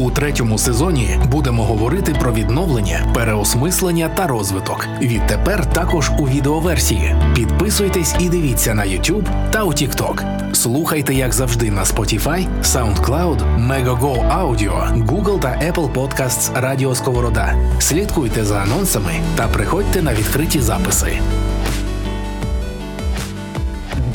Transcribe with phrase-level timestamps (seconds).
[0.00, 4.86] У третьому сезоні будемо говорити про відновлення, переосмислення та розвиток.
[5.02, 7.16] Відтепер також у відеоверсії.
[7.34, 10.24] Підписуйтесь і дивіться на YouTube та у TikTok.
[10.54, 17.54] Слухайте, як завжди, на Spotify, SoundCloud, Megogo Audio, Google та Apple Podcasts Радіо Сковорода.
[17.78, 21.20] Слідкуйте за анонсами та приходьте на відкриті записи.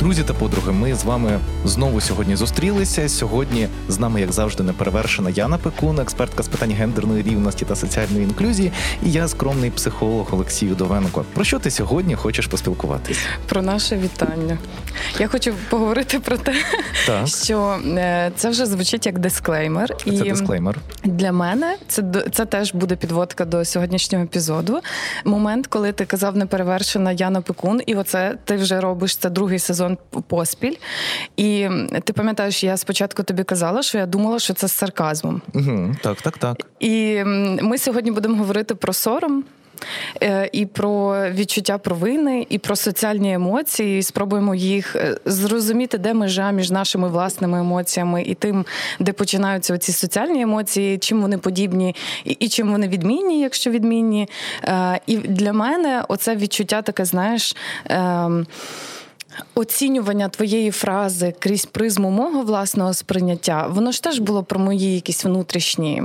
[0.06, 3.08] Друзі та подруги, ми з вами знову сьогодні зустрілися.
[3.08, 8.24] Сьогодні з нами, як завжди, неперевершена Яна Пекун, експертка з питань гендерної рівності та соціальної
[8.24, 8.72] інклюзії.
[9.06, 11.24] І я скромний психолог Олексій Удовенко.
[11.34, 13.18] Про що ти сьогодні хочеш поспілкуватись?
[13.46, 14.58] Про наше вітання.
[15.18, 16.54] Я хочу поговорити про те,
[17.06, 17.26] так.
[17.26, 19.96] що е, це вже звучить як дисклеймер.
[19.96, 20.76] Це і дисклеймер.
[21.04, 24.80] Для мене це це теж буде підводка до сьогоднішнього епізоду.
[25.24, 29.95] Момент, коли ти казав неперевершена Яна Пекун, і оце ти вже робиш це другий сезон
[30.28, 30.76] поспіль.
[31.36, 31.68] І
[32.04, 35.42] ти пам'ятаєш, я спочатку тобі казала, що я думала, що це з сарказмом.
[35.54, 36.56] Угу, Так, так, так.
[36.80, 37.22] І
[37.62, 39.44] ми сьогодні будемо говорити про сором.
[40.22, 43.98] Е, і про відчуття провини, і про соціальні емоції.
[43.98, 48.64] і Спробуємо їх е, зрозуміти, де межа між нашими власними емоціями і тим,
[49.00, 54.28] де починаються ці соціальні емоції, чим вони подібні, і чим вони відмінні, якщо відмінні.
[54.64, 57.56] Е, і для мене оце відчуття таке, знаєш.
[57.84, 58.46] Ем,
[59.54, 65.24] Оцінювання твоєї фрази крізь призму мого власного сприйняття, воно ж теж було про мої якісь
[65.24, 66.02] внутрішні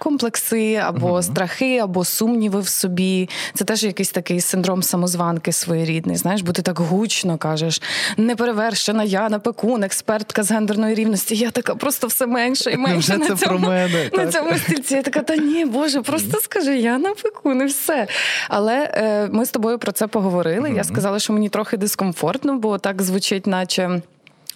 [0.00, 3.28] комплекси, або uh страхи, або сумніви в собі.
[3.54, 6.16] Це теж якийсь такий синдром самозванки своєрідний.
[6.16, 7.82] Знаєш, бо ти так гучно кажеш,
[8.16, 11.36] неперевершена Яна Пекун, експертка з гендерної рівності.
[11.36, 14.94] Я така просто все менше і менше на це цьому, про мене, на цьому стільці.
[14.94, 18.06] Я така, та ні, Боже, просто скажи Яна Пекун і все.
[18.48, 20.68] Але е, ми з тобою про це поговорили.
[20.68, 24.00] uh Я сказала, що мені трохи дискомфортно, бо так звучить, наче.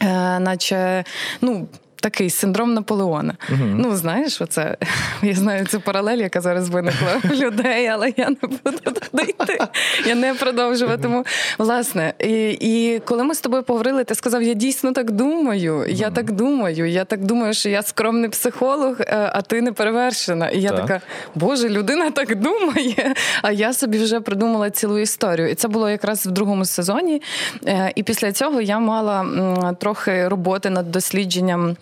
[0.03, 1.05] Е, наче
[1.41, 1.69] ну
[2.05, 3.35] такий синдром Наполеона.
[3.51, 4.77] uh Ну, знаєш, оце
[5.23, 9.59] я знаю цю паралель, яка зараз виникла у людей, але я не буду туди йти.
[10.07, 11.25] Я не продовжуватиму.
[11.59, 15.87] Власне, і і коли ми з тобою поговорили, ти сказав: я дійсно так думаю.
[15.89, 16.87] Я так думаю.
[16.87, 20.49] Я так думаю, що я скромний психолог, е, а ти не перевершена.
[20.49, 20.81] І я так.
[20.81, 21.01] така,
[21.35, 23.15] Боже, людина так думає.
[23.43, 25.49] А я собі вже придумала цілу історію.
[25.49, 27.23] І це було якраз в другому сезоні.
[27.67, 29.27] Е, і після цього я мала
[29.81, 31.77] трохи роботи над дослідженням.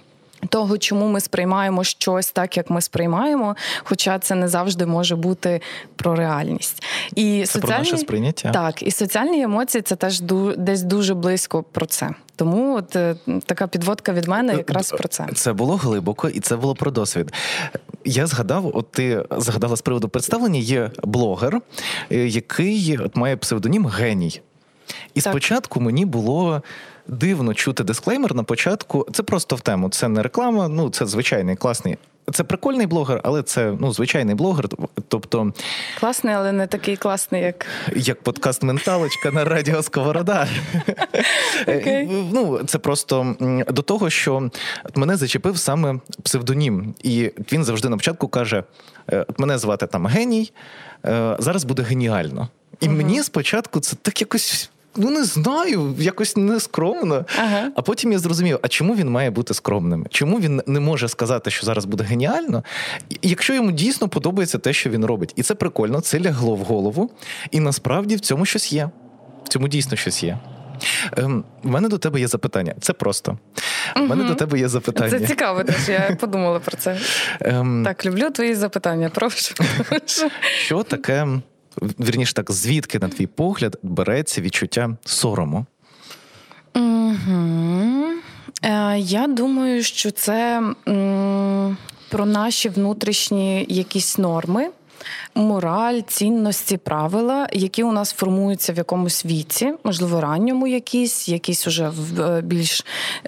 [0.49, 5.61] Того, чому ми сприймаємо щось так, як ми сприймаємо, хоча це не завжди може бути
[5.97, 6.83] про реальність.
[7.15, 7.75] І це соціальні...
[7.75, 8.51] про наше сприйняття.
[8.51, 10.21] Так, і соціальні емоції це теж
[10.57, 12.11] десь дуже близько про це.
[12.37, 13.17] Тому от е,
[13.47, 15.27] така підводка від мене якраз про це.
[15.35, 17.33] Це було глибоко і це було про досвід.
[18.05, 21.61] Я згадав, от ти згадала з приводу представлення, є блогер,
[22.11, 24.41] е, який от має псевдонім геній.
[25.15, 25.33] І так.
[25.33, 26.63] спочатку мені було
[27.07, 29.07] дивно чути дисклеймер на початку.
[29.13, 29.89] Це просто в тему.
[29.91, 31.97] Це не реклама, ну це звичайний класний.
[32.33, 34.69] Це прикольний блогер, але це ну звичайний блогер.
[35.09, 35.53] Тобто
[36.01, 40.49] класний, але не такий класний, як Як подкаст Менталочка на радіо Сковорода.
[41.67, 42.29] Okay.
[42.33, 43.37] Ну це просто
[43.69, 44.51] до того, що
[44.95, 48.65] мене зачепив саме псевдонім, і він завжди на початку каже:
[49.13, 50.53] «Е, мене звати там геній,
[51.05, 52.49] е, зараз буде геніально.
[52.81, 57.25] І uh мені спочатку це так якось ну не знаю, якось нескромно.
[57.39, 57.71] Ага.
[57.77, 60.07] А потім я зрозумів, а чому він має бути скромним?
[60.11, 62.65] Чому він не може сказати, що зараз буде геніально,
[63.23, 65.33] якщо йому дійсно подобається те, що він робить.
[65.37, 67.11] І це прикольно, це лягло в голову.
[67.51, 68.91] І насправді в цьому щось є.
[69.45, 70.39] В цьому дійсно щось є.
[71.17, 72.75] Ем, У мене до тебе є запитання.
[72.81, 73.39] Це просто.
[73.97, 74.09] У угу.
[74.09, 75.11] мене до тебе є запитання.
[75.11, 76.99] Це цікаво, теж я подумала про це.
[77.41, 77.83] Ем...
[77.85, 79.11] Так, люблю твої запитання.
[79.15, 79.55] Прошу.
[80.43, 81.27] Що таке
[81.81, 85.67] вірніше так, звідки, на твій погляд, береться відчуття сорому?
[88.65, 90.63] Е, Я думаю, що це
[92.09, 94.71] про наші внутрішні якісь норми
[95.35, 101.89] мораль, цінності, правила, які у нас формуються в якомусь віці, можливо, ранньому якісь, якісь уже
[101.89, 102.85] в більш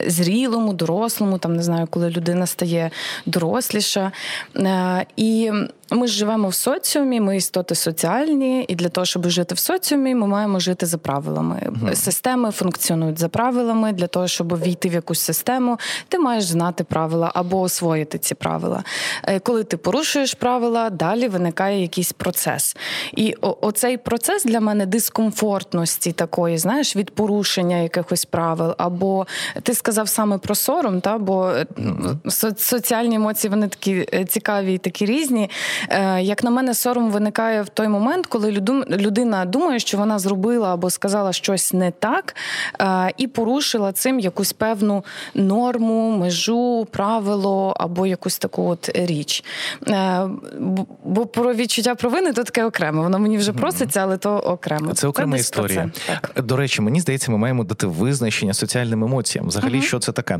[0.06, 2.90] зрілому, дорослому, там не знаю, коли людина стає
[3.26, 4.12] доросліша.
[4.56, 5.52] Е, і
[5.94, 10.14] ми ж живемо в соціумі, ми істоти соціальні, і для того, щоб жити в соціумі,
[10.14, 11.62] ми маємо жити за правилами.
[11.64, 13.92] mm Системи функціонують за правилами.
[13.92, 18.84] Для того, щоб війти в якусь систему, ти маєш знати правила або освоїти ці правила.
[19.24, 22.76] Е, коли ти порушуєш правила, далі виникає якийсь процес.
[23.12, 28.74] І оцей процес для мене дискомфортності такої, знаєш, від порушення якихось правил.
[28.78, 29.26] Або
[29.62, 34.78] ти сказав саме про сором, та бо mm соціальні емоції вони такі е, цікаві і
[34.78, 35.50] такі різні.
[35.90, 38.50] Е, як на мене, сором виникає в той момент, коли
[38.90, 42.36] людина думає, що вона зробила або сказала щось не так,
[42.80, 45.04] е, і порушила цим якусь певну
[45.34, 49.44] норму, межу, правило або якусь таку от річ.
[49.88, 50.28] Е,
[51.04, 53.02] бо про відчуття провини то таке окремо.
[53.02, 54.94] Воно мені вже проситься, але то окремо.
[54.94, 55.90] Це окрема історія.
[56.36, 59.48] До речі, мені здається, ми маємо дати визначення соціальним емоціям.
[59.48, 60.38] Взагалі, uh що це таке?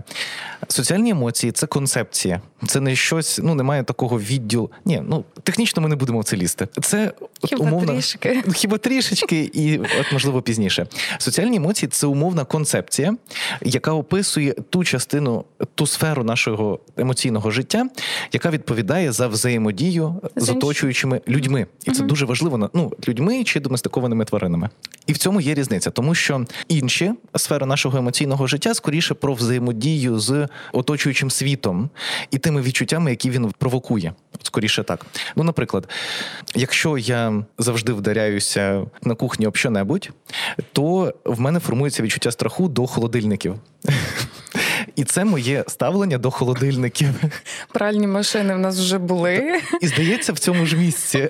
[0.69, 2.41] Соціальні емоції це концепція.
[2.67, 4.71] Це не щось, ну немає такого відділу.
[4.85, 6.69] Ні, ну технічно ми не будемо в це лізти.
[6.83, 7.13] Це
[7.45, 8.43] хіба умовно, трішки.
[8.55, 10.87] хіба трішечки, і от можливо пізніше.
[11.19, 13.17] Соціальні емоції це умовна концепція,
[13.63, 15.45] яка описує ту частину,
[15.75, 17.89] ту сферу нашого емоційного життя,
[18.33, 24.25] яка відповідає за взаємодію з оточуючими людьми, і це дуже важливо ну людьми чи доместикованими
[24.25, 24.69] тваринами.
[25.07, 30.19] І в цьому є різниця, тому що інші сфери нашого емоційного життя скоріше про взаємодію
[30.19, 31.91] з оточуючим світом
[32.31, 34.13] і тими відчуттями, які він провокує.
[34.43, 35.07] Скоріше так.
[35.37, 35.89] Ну, наприклад,
[36.55, 40.11] якщо я завжди вдаряюся на кухні об що-небудь,
[40.73, 43.55] то в мене формується відчуття страху до холодильників.
[44.97, 47.09] І це моє ставлення до холодильників.
[47.73, 49.61] Пральні машини в нас вже були.
[49.81, 51.29] І здається, в цьому ж місці.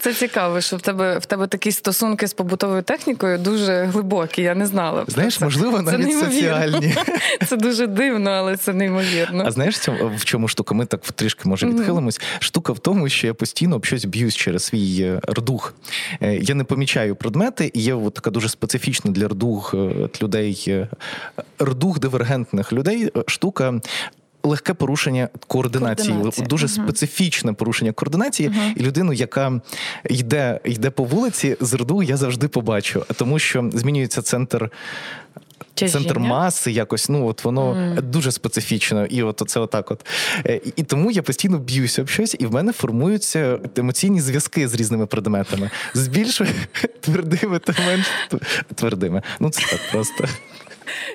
[0.00, 4.42] Це цікаво, що в тебе в тебе такі стосунки з побутовою технікою дуже глибокі.
[4.42, 5.04] Я не знала.
[5.08, 5.44] Знаєш, це.
[5.44, 6.94] можливо, навіть це соціальні.
[7.46, 9.44] Це дуже дивно, але це неймовірно.
[9.46, 9.76] А знаєш,
[10.16, 10.74] в чому штука?
[10.74, 12.20] Ми так трішки може відхилимось.
[12.38, 15.74] Штука в тому, що я постійно об щось б'юсь через свій е, рдух.
[16.20, 20.86] Е, я не помічаю предмети, і є така дуже специфічна для рдух е, людей,
[21.62, 23.12] рдух дивергентних людей.
[23.26, 23.80] Штука
[24.42, 26.46] легке порушення координації, Координація.
[26.46, 28.48] дуже uh специфічне порушення координації.
[28.48, 29.60] uh І людину, яка
[30.10, 34.70] йде йде по вулиці, з роду я завжди побачу, тому що змінюється центр.
[35.74, 36.04] Тяжіння.
[36.04, 38.02] Центр маси, якось, ну от воно mm.
[38.02, 39.90] дуже специфічно, і от це отак.
[39.90, 40.06] От
[40.46, 44.68] е, і, і тому я постійно б'юся об щось, і в мене формуються емоційні зв'язки
[44.68, 45.70] з різними предметами.
[45.94, 46.42] З більш
[47.00, 48.06] твердими та менш
[48.74, 49.22] твердими.
[49.40, 50.24] Ну це так просто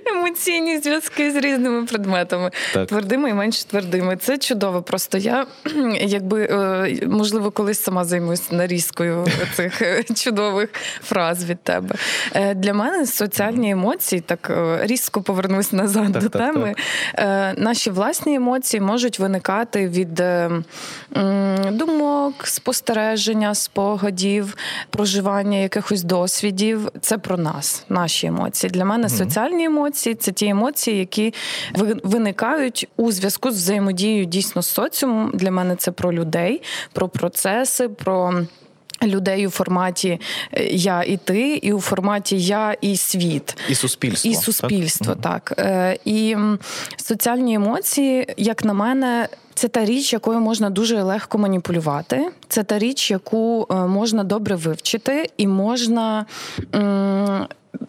[0.05, 2.87] емоційні зв'язки з різними предметами, так.
[2.87, 4.17] твердими і менш твердими.
[4.17, 4.81] Це чудово.
[4.81, 5.45] Просто я
[6.01, 10.69] якби е, можливо колись сама займусь нарізкою цих е, чудових
[11.01, 11.95] фраз від тебе.
[12.33, 14.51] Е, для мене соціальні емоції так
[14.81, 16.75] різко повернусь назад так, до так, теми.
[17.57, 20.23] Наші власні емоції можуть виникати від
[21.71, 24.57] думок, спостереження, спогадів,
[24.89, 26.89] проживання якихось досвідів.
[27.01, 28.71] Це про нас, наші емоції.
[28.71, 31.33] Для мене соціальні емоції це ті емоції, які
[32.03, 35.31] виникають у зв'язку з взаємодією дійсно з соціумом.
[35.33, 36.61] Для мене це про людей,
[36.93, 38.43] про процеси, про.
[39.03, 40.19] Людей у форматі
[40.53, 44.31] е, я і ти, і у форматі я і світ, і суспільство.
[44.31, 45.53] І суспільство, так.
[45.55, 45.59] так.
[45.59, 46.35] Е, і
[46.97, 52.31] соціальні емоції, як на мене, це та річ, якою можна дуже легко маніпулювати.
[52.47, 56.25] Це та річ, яку е, можна добре вивчити, і можна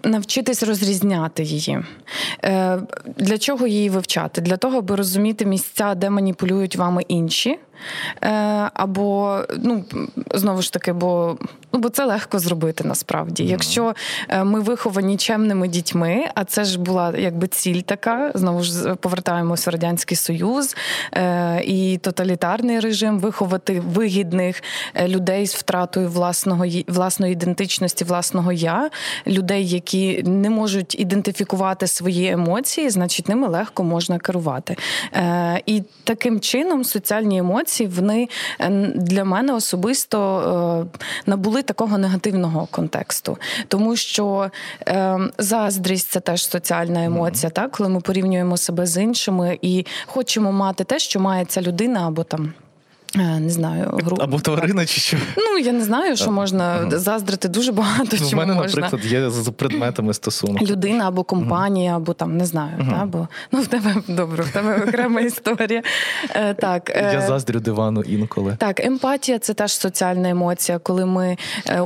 [0.04, 1.78] навчитись розрізняти її.
[2.44, 2.78] Е,
[3.16, 4.40] для чого її вивчати?
[4.40, 7.58] Для того, аби розуміти місця, де маніпулюють вами інші.
[8.22, 8.30] Е,
[8.74, 9.84] або, ну,
[10.34, 11.38] знову ж таки, бо
[11.72, 13.42] ну, бо це легко зробити насправді.
[13.42, 13.46] Mm.
[13.46, 13.94] Якщо
[14.28, 19.70] е, ми виховані чемними дітьми, а це ж була якби ціль така, знову ж повертаємося
[19.70, 20.76] в Радянський Союз
[21.64, 24.62] і тоталітарний режим виховати вигідних
[25.06, 28.90] людей з втратою власного власної ідентичності, власного я,
[29.26, 34.76] людей, які не можуть ідентифікувати свої емоції, значить ними легко можна керувати.
[35.14, 38.28] Е, І таким чином соціальні емоції вони
[38.60, 40.18] е, для мене особисто
[40.94, 44.50] е, набули такого негативного контексту, тому що
[44.88, 47.54] е, заздрість це теж соціальна емоція, mm-hmm.
[47.54, 52.06] так коли ми порівнюємо себе з іншими і хочемо мати те, що має ця людина
[52.08, 52.52] або там.
[53.16, 54.16] Е, не знаю, гру...
[54.20, 55.16] або тварина чи що.
[55.36, 56.98] Ну я не знаю, що можна uh-huh.
[56.98, 58.08] заздрити дуже багато.
[58.12, 58.66] Ну, чому в мене, можна.
[58.66, 60.66] наприклад, є з предметами стосунку.
[60.66, 61.96] Людина або компанія, uh-huh.
[61.96, 62.78] або там не знаю.
[62.78, 62.90] Uh-huh.
[62.90, 65.82] Та, бо ну в тебе добре, в тебе окрема історія.
[66.34, 68.56] Е, так е, я заздрю дивану інколи.
[68.58, 71.36] Так, емпатія це теж соціальна емоція, коли ми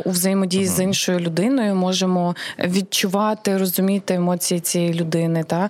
[0.05, 5.45] у взаємодії з іншою людиною можемо відчувати, розуміти емоції цієї людини.
[5.45, 5.69] Та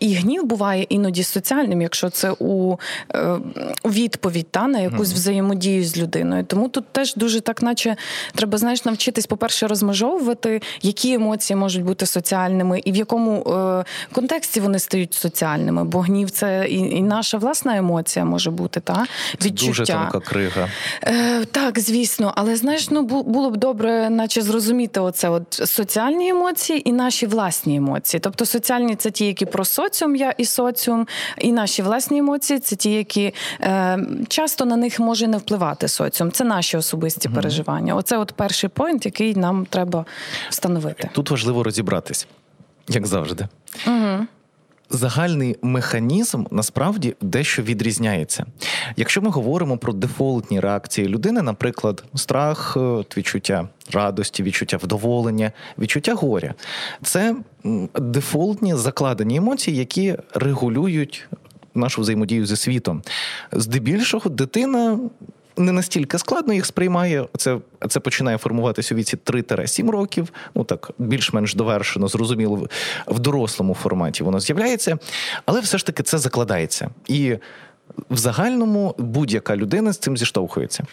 [0.00, 2.78] і гнів буває іноді соціальним, якщо це у,
[3.82, 5.14] у від відповідь та на якусь mm-hmm.
[5.14, 6.44] взаємодію з людиною.
[6.44, 7.96] Тому тут теж дуже так, наче
[8.34, 14.60] треба знаєш, навчитись, по-перше, розмежовувати, які емоції можуть бути соціальними, і в якому е, контексті
[14.60, 15.84] вони стають соціальними.
[15.84, 19.06] Бо гнів це і, і наша власна емоція може бути, та
[19.44, 19.66] відчуття.
[19.66, 20.68] Дуже тонка крига.
[21.04, 26.88] Е, Так, звісно, але знаєш, ну було б добре, наче зрозуміти оце от соціальні емоції
[26.88, 28.20] і наші власні емоції.
[28.20, 31.06] Тобто соціальні це ті, які про соціум я і соціум,
[31.38, 33.34] і наші власні емоції це ті, які.
[33.60, 36.32] Е, часто на них може не впливати соціум.
[36.32, 37.34] Це наші особисті угу.
[37.34, 37.94] переживання.
[37.94, 40.04] Оце от перший поінт, який нам треба
[40.50, 41.10] встановити.
[41.12, 42.26] Тут важливо розібратись,
[42.88, 43.48] як завжди.
[43.86, 44.26] Угу
[44.92, 48.46] загальний механізм насправді дещо відрізняється.
[48.96, 56.14] Якщо ми говоримо про дефолтні реакції людини, наприклад, страх, е, відчуття радості, відчуття вдоволення, відчуття
[56.14, 56.54] горя,
[57.02, 57.36] це
[57.94, 61.28] дефолтні закладені емоції, які регулюють.
[61.74, 63.02] Нашу взаємодію зі світом.
[63.52, 64.98] Здебільшого дитина
[65.56, 67.26] не настільки складно їх сприймає.
[67.36, 70.32] Це це починає формуватися у віці 3-7 років.
[70.54, 72.68] Ну так більш-менш довершено, зрозуміло
[73.06, 74.98] в дорослому форматі воно з'являється,
[75.46, 76.90] але все ж таки це закладається.
[77.06, 77.36] І
[78.10, 80.84] в загальному будь-яка людина з цим зіштовхується.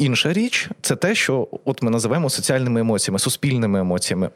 [0.00, 4.30] Інша річ це те, що от ми називаємо соціальними емоціями, суспільними емоціями.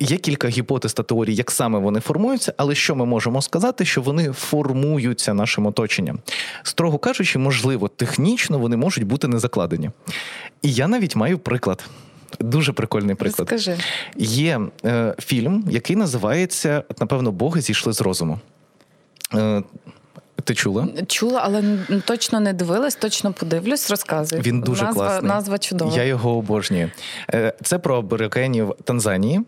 [0.00, 4.02] Є кілька гіпотез та теорій, як саме вони формуються, але що ми можемо сказати, що
[4.02, 6.18] вони формуються нашим оточенням.
[6.62, 9.90] Строго кажучи, можливо, технічно вони можуть бути не закладені.
[10.62, 11.84] І я навіть маю приклад.
[12.40, 13.48] Дуже прикольний приклад.
[13.48, 13.76] Скажи.
[14.16, 18.40] Є е, фільм, який називається Напевно, Боги зійшли з розуму.
[19.34, 19.62] Е,
[20.44, 20.88] ти чула?
[21.06, 21.62] Чула, але
[22.04, 24.40] точно не дивилась, точно подивлюсь, розказуй.
[24.40, 25.28] Він дуже назва, класний.
[25.28, 25.96] Назва чудова.
[25.96, 26.90] Я його обожнюю.
[27.34, 29.40] Е, це про аборигенів Танзанії.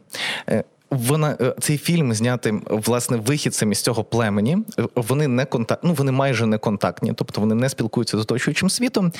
[0.48, 4.58] Е, вона е, цей фільм знятий власне вихідцем із цього племені.
[4.94, 9.12] Вони не контакт, ну вони майже не контактні, тобто вони не спілкуються з оточуючим світом.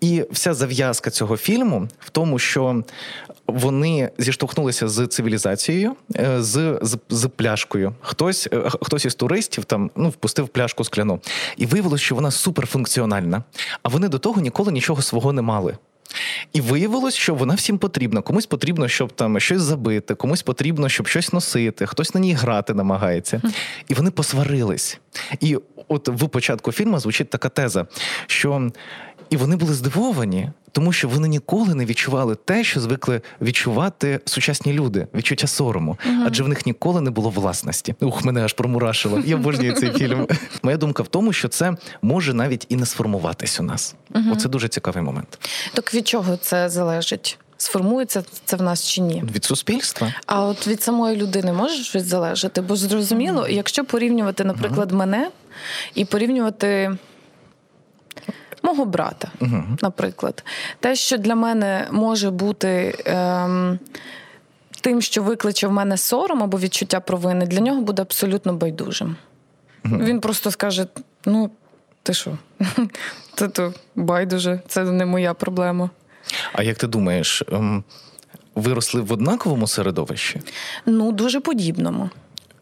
[0.00, 2.82] І вся зав'язка цього фільму в тому, що
[3.46, 7.94] вони зіштовхнулися з цивілізацією, е, з з, з пляшкою.
[8.00, 11.20] Хтось е, хтось із туристів там ну впустив пляшку скляну,
[11.56, 13.42] і виявилося, що вона суперфункціональна.
[13.82, 15.76] А вони до того ніколи нічого свого не мали.
[16.52, 18.20] І виявилось, що вона всім потрібна.
[18.20, 22.74] Комусь потрібно, щоб там щось забити, комусь потрібно, щоб щось носити, хтось на ній грати
[22.74, 23.42] намагається.
[23.88, 25.00] І вони посварились.
[25.40, 27.86] І от в початку фільму звучить така теза,
[28.26, 28.70] що
[29.30, 34.72] і вони були здивовані, тому що вони ніколи не відчували те, що звикли відчувати сучасні
[34.72, 37.94] люди, відчуття сорому, uh адже в них ніколи не було власності.
[38.00, 39.22] Ух, мене аж промурашило.
[39.26, 40.28] Я обожнюю цей фільм.
[40.62, 43.94] Моя думка в тому, що це може навіть і не сформуватись у нас.
[44.12, 45.38] uh Оце дуже цікавий момент.
[45.74, 47.38] Так від чого це залежить?
[47.58, 49.24] Сформується це в нас чи ні?
[49.34, 50.14] Від суспільства.
[50.26, 52.60] А от від самої людини може щось залежати?
[52.60, 55.30] Бо зрозуміло, якщо порівнювати, наприклад, uh мене
[55.94, 56.96] і порівнювати
[58.66, 59.62] мого брата, угу.
[59.82, 60.44] наприклад.
[60.80, 62.98] Те, що для мене може бути.
[63.06, 63.78] Ем,
[64.80, 69.16] Тим, що викличе в мене сором або відчуття провини, для нього буде абсолютно байдужим.
[69.84, 70.86] uh Він просто скаже:
[71.24, 71.50] ну,
[72.02, 72.38] ти що?
[73.34, 75.90] Це то байдуже, це не моя проблема.
[76.52, 77.84] А як ти думаєш, ем,
[78.54, 80.40] виросли в однаковому середовищі?
[80.86, 82.10] Ну, дуже подібному.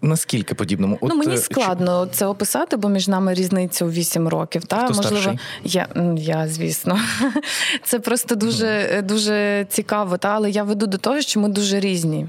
[0.05, 0.99] Наскільки подібному?
[1.01, 2.13] От, ну мені е, складно чи...
[2.13, 4.65] це описати, бо між нами різниця у 8 років.
[4.65, 5.39] Та Хто можливо, старший?
[5.65, 6.99] я я, звісно,
[7.85, 10.17] це просто дуже дуже цікаво.
[10.17, 12.27] Та але я веду до того, що ми дуже різні.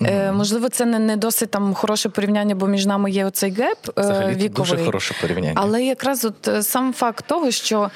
[0.00, 0.32] Mm-hmm.
[0.32, 3.92] Можливо, це не не досить там хороше порівняння, бо між нами є оцей геп е,
[3.96, 4.70] Взагалі, віковий.
[4.70, 5.54] Дуже хороше порівняння.
[5.56, 7.90] Але якраз от сам факт того, що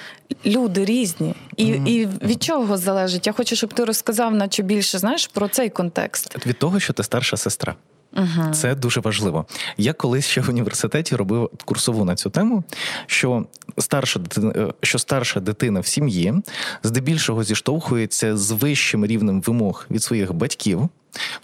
[0.47, 1.89] люди різні, і mm-hmm.
[1.89, 3.27] і від чого залежить?
[3.27, 6.47] Я хочу, щоб ти розказав, наче більше знаєш про цей контекст.
[6.47, 7.75] Від того, що ти старша сестра.
[8.17, 8.55] Угу.
[8.55, 9.47] Це дуже важливо.
[9.77, 12.65] Я колись ще в університеті робив курсову на цю тему,
[13.07, 13.47] що
[13.79, 16.35] старша дитина, е, що старша дитина в сім'ї
[16.83, 20.89] здебільшого зіштовхується з вищим рівнем вимог від своїх батьків,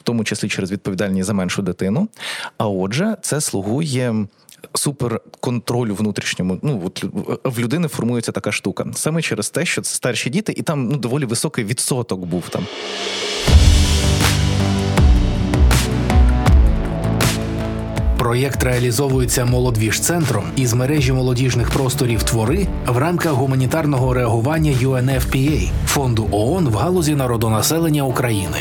[0.00, 2.08] в тому числі через відповідальність за меншу дитину.
[2.58, 4.26] А отже, це слугує.
[4.74, 7.04] Суперконтролю внутрішньому, ну от
[7.44, 10.96] в людини формується така штука саме через те, що це старші діти, і там ну
[10.96, 12.66] доволі високий відсоток був там.
[18.28, 26.68] Проєкт реалізовується молодвіж-центром із мережі молодіжних просторів твори в рамках гуманітарного реагування UNFPA– фонду ООН
[26.68, 28.56] в галузі народонаселення України.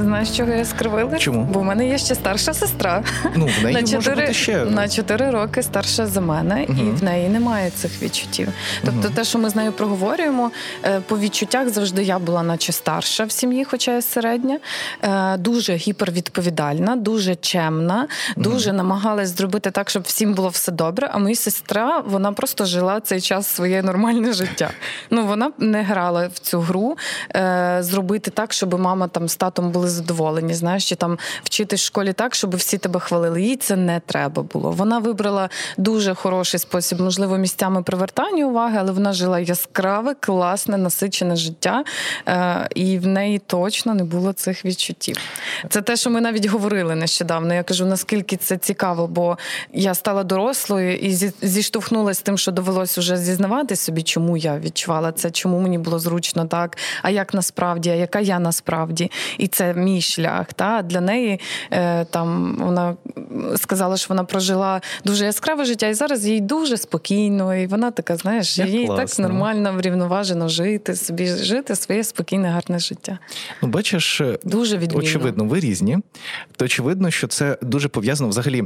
[0.00, 1.18] Знаєш, чого я скривила?
[1.18, 1.44] Чому?
[1.44, 3.02] Бо в мене є ще старша сестра.
[3.34, 4.64] Ну, в неї на може 4, бути ще.
[4.64, 6.78] на 4 роки старша за мене, угу.
[6.80, 8.48] і в неї немає цих відчуттів.
[8.84, 9.14] Тобто, угу.
[9.14, 10.50] те, що ми з нею проговорюємо,
[10.84, 14.58] е, по відчуттях завжди я була, наче старша в сім'ї, хоча я середня,
[15.02, 18.76] е, дуже гіпервідповідальна, дуже чемна, дуже угу.
[18.76, 21.10] намагалась зробити так, щоб всім було все добре.
[21.12, 24.70] А моя сестра вона просто жила цей час своє нормальне життя.
[25.10, 26.96] Ну вона не грала в цю гру,
[27.36, 30.54] е, зробити так, щоб мама там з татом були задоволені.
[30.54, 33.42] Знаєш, чи там вчитись в школі так, щоб всі тебе хвалили.
[33.42, 34.70] Їй це не треба було.
[34.70, 41.36] Вона вибрала дуже хороший спосіб, можливо, місцями привертання уваги, але вона жила яскраве, класне, насичене
[41.36, 41.84] життя,
[42.28, 45.16] е, і в неї точно не було цих відчуттів.
[45.68, 47.54] Це те, що ми навіть говорили нещодавно.
[47.54, 49.38] Я кажу, наскільки це цікаво, бо
[49.72, 55.12] я стала дорослою і зіштовхнулася з тим, що довелося вже зізнавати собі, чому я відчувала
[55.12, 59.69] це, чому мені було зручно так, а як насправді, а яка я насправді, і це
[59.72, 60.52] мій шлях.
[60.52, 62.96] Та Для неї е, там вона
[63.56, 68.16] сказала, що вона прожила дуже яскраве життя, і зараз їй дуже спокійно, і вона така,
[68.16, 69.06] знаєш, як їй класно.
[69.06, 73.18] так нормально, врівноважено жити, собі жити своє спокійне, гарне життя.
[73.62, 75.04] Ну, бачиш, е, дуже відмінно.
[75.04, 75.98] очевидно, ви різні.
[76.56, 78.64] То очевидно, що це дуже пов'язано взагалі.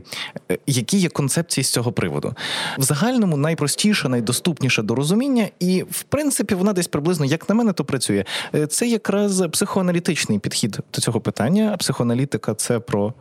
[0.50, 2.34] Е, які є концепції з цього приводу?
[2.78, 7.72] В загальному найпростіше, найдоступніше до розуміння, і в принципі вона десь приблизно, як на мене,
[7.72, 8.24] то працює.
[8.68, 11.76] Це якраз психоаналітичний підхід до цього питання.
[11.76, 13.12] Психоаналітика це про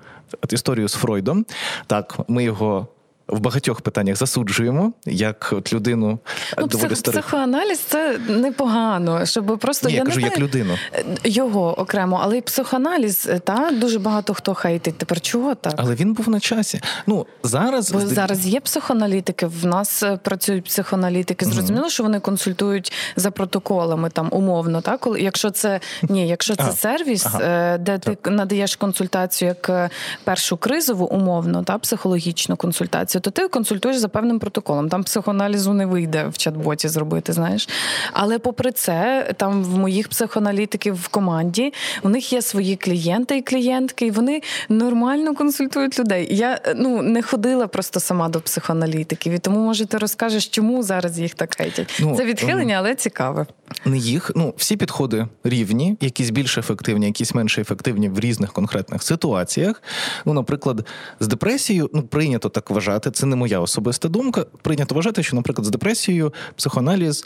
[0.50, 1.46] історію з Фройдом.
[1.88, 2.88] Так, ми його
[3.27, 6.20] в багатьох питаннях засуджуємо як от людину
[6.58, 7.22] ну, доволі псих, старих.
[7.22, 10.77] Психоаналіз це непогано, щоб просто Ні, я, я кажу не як людину
[11.24, 14.98] його окремо, але і психоаналіз, та дуже багато хто хейтить.
[14.98, 15.74] Тепер чого так?
[15.77, 16.82] Але він був на часі.
[17.08, 19.46] Ну зараз Бо зараз є психоаналітики.
[19.46, 21.46] В нас е, працюють психоаналітики.
[21.46, 21.89] Зрозуміло, mm-hmm.
[21.89, 24.82] що вони консультують за протоколами там умовно.
[24.82, 27.39] Так, коли якщо це ні, якщо це сервіс, ага.
[27.44, 28.15] Е, де так.
[28.22, 29.89] ти надаєш консультацію як е,
[30.24, 34.89] першу кризову умовно, та психологічну консультацію то ти консультуєш за певним протоколом.
[34.89, 37.70] Там психоаналізу не вийде в чат-боті зробити, знаєш.
[38.13, 43.41] Але попри це, там в моїх психоаналітиків в команді у них є свої клієнти і
[43.41, 46.27] клієнтки, і вони нормально консультують людей.
[46.32, 51.20] Я ну не ходила просто сама до психоаналітиків, і тому може ти розкажеш, чому зараз
[51.20, 52.00] їх так хейтять.
[52.00, 53.46] Ну, це відхилення, але цікаве.
[53.86, 59.04] Не їх, ну всі підходи рівні, якісь більш ефективні, якісь менш ефективні в різних конкретних
[59.04, 59.84] ситуаціях.
[60.25, 60.86] Ну, наприклад,
[61.20, 64.46] з депресією ну прийнято так вважати це не моя особиста думка.
[64.62, 67.25] Прийнято вважати, що, наприклад, з депресією психоаналіз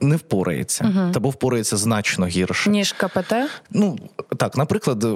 [0.00, 1.12] не впорається, угу.
[1.14, 2.70] або впорається значно гірше.
[2.70, 3.34] Ніж КПТ?
[3.70, 3.98] Ну
[4.36, 5.06] так, наприклад,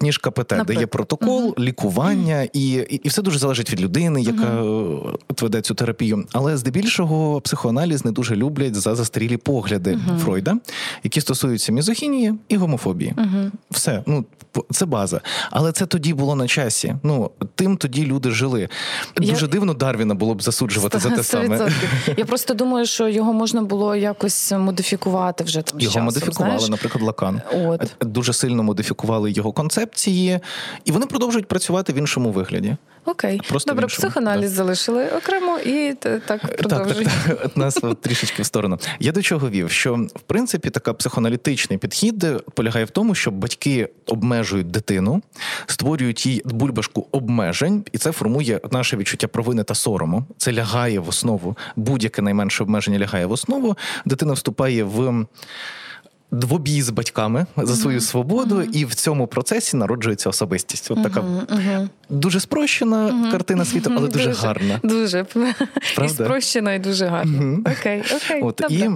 [0.00, 0.66] ніж КПТ, наприклад.
[0.66, 1.54] де є протокол, угу.
[1.58, 4.62] лікування, і, і і, все дуже залежить від людини, яка
[5.40, 6.24] веде цю терапію.
[6.32, 10.56] Але здебільшого психоаналіз не дуже люблять за застарілі погляди Фройда,
[11.04, 13.14] які стосуються мізохінії і гомофобії.
[13.70, 14.24] Все, ну
[14.70, 15.20] це база.
[15.50, 16.94] Але це тоді було на часі.
[17.02, 18.68] Ну тим тоді люди жили.
[19.16, 19.52] Дуже Я...
[19.52, 21.00] дивно Дарвіна було б засуджувати 100%.
[21.00, 21.70] за те саме.
[22.16, 26.58] Я просто думаю, що його можна було якось якось модифікувати вже там його часом, модифікували,
[26.58, 26.70] знаєш?
[26.70, 27.40] наприклад, Лакан.
[27.54, 30.40] От дуже сильно модифікували його концепції,
[30.84, 32.76] і вони продовжують працювати в іншому вигляді.
[33.08, 34.56] Окей, Просто добре, психоаналіз да.
[34.56, 35.94] залишили окремо і
[36.26, 37.10] так продовжуємо.
[37.10, 37.56] Так, так, так.
[37.56, 38.78] Нас трішечки в сторону.
[39.00, 43.88] Я до чого вів, що в принципі така психоаналітичний підхід полягає в тому, що батьки
[44.06, 45.22] обмежують дитину,
[45.66, 50.24] створюють їй бульбашку обмежень, і це формує наше відчуття провини та сорому.
[50.38, 51.56] Це лягає в основу.
[51.76, 53.76] Будь-яке найменше обмеження лягає в основу.
[54.04, 55.26] Дитина вступає в
[56.30, 58.70] двобій з батьками за свою свободу, uh-huh.
[58.72, 60.90] і в цьому процесі народжується особистість.
[60.90, 61.88] От така uh-huh.
[62.08, 64.80] дуже спрощена картина світу, але дуже, дуже гарна.
[64.82, 65.26] Дуже
[66.04, 67.58] і спрощена, і дуже гарна.
[67.60, 68.42] Окей, окей.
[68.42, 68.88] От і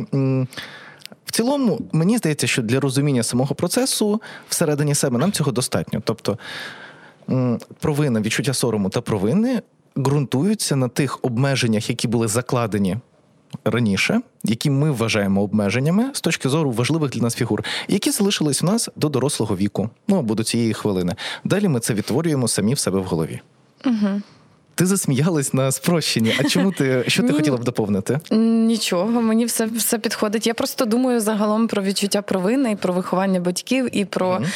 [1.24, 6.02] в цілому, мені здається, що для розуміння самого процесу всередині себе нам цього достатньо.
[6.04, 6.38] Тобто
[7.80, 9.62] провина, відчуття сорому та провини
[9.98, 12.96] ґрунтуються на тих обмеженнях, які були закладені
[13.64, 18.64] раніше, які ми вважаємо обмеженнями з точки зору важливих для нас фігур, які залишились в
[18.64, 21.14] нас до дорослого віку, ну або до цієї хвилини.
[21.44, 23.40] Далі ми це відтворюємо самі в себе в голові.
[23.86, 24.22] Угу.
[24.74, 26.34] Ти засміялась на спрощенні.
[26.40, 28.20] А чому ти що ти хотіла б доповнити?
[28.30, 30.46] Нічого, мені все все підходить.
[30.46, 34.46] Я просто думаю загалом про відчуття провини і про виховання батьків, і про mm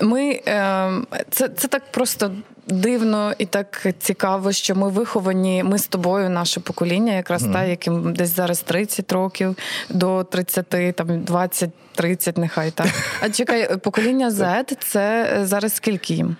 [0.00, 0.90] ми е,
[1.30, 2.30] це, це так просто
[2.66, 5.62] дивно і так цікаво, що ми виховані.
[5.62, 7.52] Ми з тобою, наше покоління, якраз mm.
[7.52, 9.56] та, яким десь зараз 30 років
[9.90, 12.86] до 30, там 20-30, нехай так.
[13.20, 16.36] А чекай, покоління Z– це зараз скільки їм?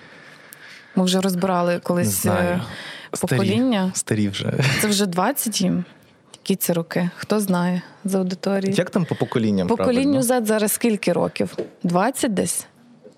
[0.96, 2.60] Ми вже розбирали колись е,
[3.10, 3.90] покоління.
[3.94, 4.52] Старі, вже.
[4.80, 5.84] Це вже 20 їм.
[6.32, 7.10] Які це роки?
[7.16, 8.74] Хто знає з аудиторії?
[8.74, 9.68] Як там по поколінням?
[9.68, 11.56] Поколінню Z зараз скільки років?
[11.82, 12.66] 20 десь?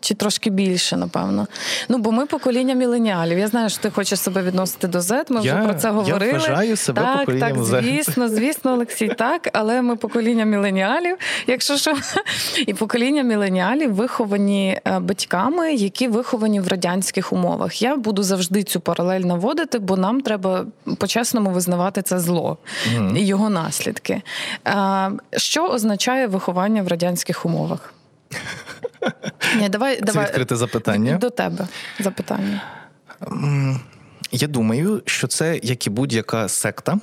[0.01, 1.47] Чи трошки більше, напевно.
[1.89, 3.39] Ну, бо ми покоління міленіалів.
[3.39, 6.27] Я знаю, що ти хочеш себе відносити до Z, Ми я, вже про це говорили.
[6.27, 7.83] Я вважаю себе так, поколінням так, Z.
[7.83, 9.49] звісно, звісно, Олексій, так.
[9.53, 11.97] Але ми покоління міленіалів, якщо що,
[12.67, 17.83] і покоління міленіалів виховані е, батьками, які виховані в радянських умовах.
[17.83, 20.65] Я буду завжди цю паралель наводити, бо нам треба
[20.99, 22.59] по-чесному визнавати це зло
[22.95, 23.17] mm.
[23.17, 24.23] і його наслідки.
[25.37, 27.95] Що означає виховання в радянських умовах?
[29.61, 31.19] Ні, давай, Це давай відкрите запитання.
[31.21, 31.69] До тебе
[32.01, 32.63] запитання.
[34.33, 36.99] Я думаю, що це як і будь-яка секта.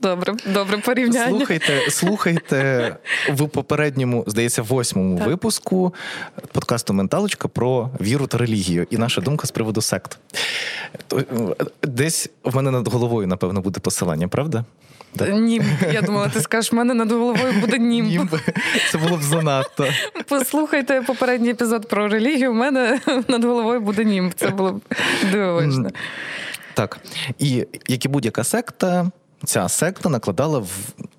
[0.00, 1.36] Добре, добре порівняння.
[1.36, 2.96] Слухайте, слухайте
[3.28, 5.26] в попередньому, здається, восьмому так.
[5.26, 5.94] випуску
[6.52, 8.86] подкасту Менталочка про віру та релігію.
[8.90, 10.18] І наша думка з приводу сект.
[11.82, 14.64] Десь в мене над головою, напевно, буде посилання, правда?
[15.20, 15.64] Німб.
[15.92, 18.08] Я думала, ти скажеш, в мене над головою буде німб.
[18.08, 18.40] Німб.
[18.90, 19.86] Це було б занадто.
[20.28, 22.50] Послухайте попередній епізод про релігію.
[22.50, 24.32] У мене над головою буде німб.
[24.34, 24.80] Це було б
[25.32, 25.90] дивовижно.
[26.74, 26.98] Так.
[27.38, 29.10] І як і будь-яка секта,
[29.44, 30.68] ця секта накладала в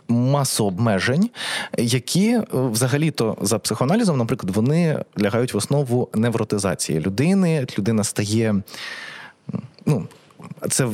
[0.08, 1.30] масу обмежень,
[1.78, 7.68] які е, взагалі-то за психоаналізом, наприклад, вони лягають в основу невротизації людини.
[7.78, 8.56] Людина стає.
[9.86, 10.08] ну,
[10.70, 10.88] це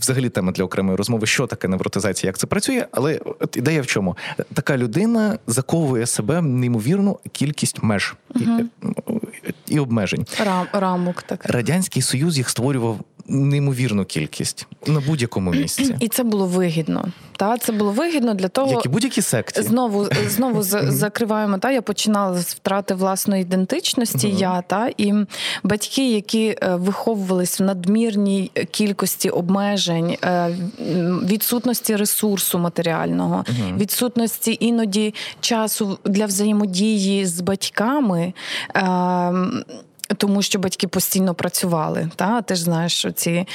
[0.00, 2.86] взагалі тема для окремої розмови, що таке невротизація, як це працює.
[2.92, 4.16] Але от ідея в чому?
[4.54, 8.60] Така людина заковує себе неймовірну кількість меж угу.
[9.68, 10.26] і, і обмежень.
[10.44, 11.44] Рам, рамок так.
[11.44, 15.96] Радянський Союз їх створював неймовірну кількість на будь-якому місці.
[16.00, 17.04] І це було вигідно.
[17.36, 19.66] Та це було вигідно для того, як і будь-які секції.
[19.66, 21.58] Знову знову закриваємо.
[21.58, 24.26] Та я починала з втрати власної ідентичності.
[24.26, 24.38] Uh-huh.
[24.38, 25.14] Я та і
[25.62, 30.56] батьки, які е, виховувались в надмірній кількості обмежень, е,
[31.24, 33.78] відсутності ресурсу матеріального, uh-huh.
[33.78, 38.32] відсутності іноді часу для взаємодії з батьками.
[40.16, 42.10] Тому що батьки постійно працювали.
[42.16, 43.46] Та ти ж знаєш, що ці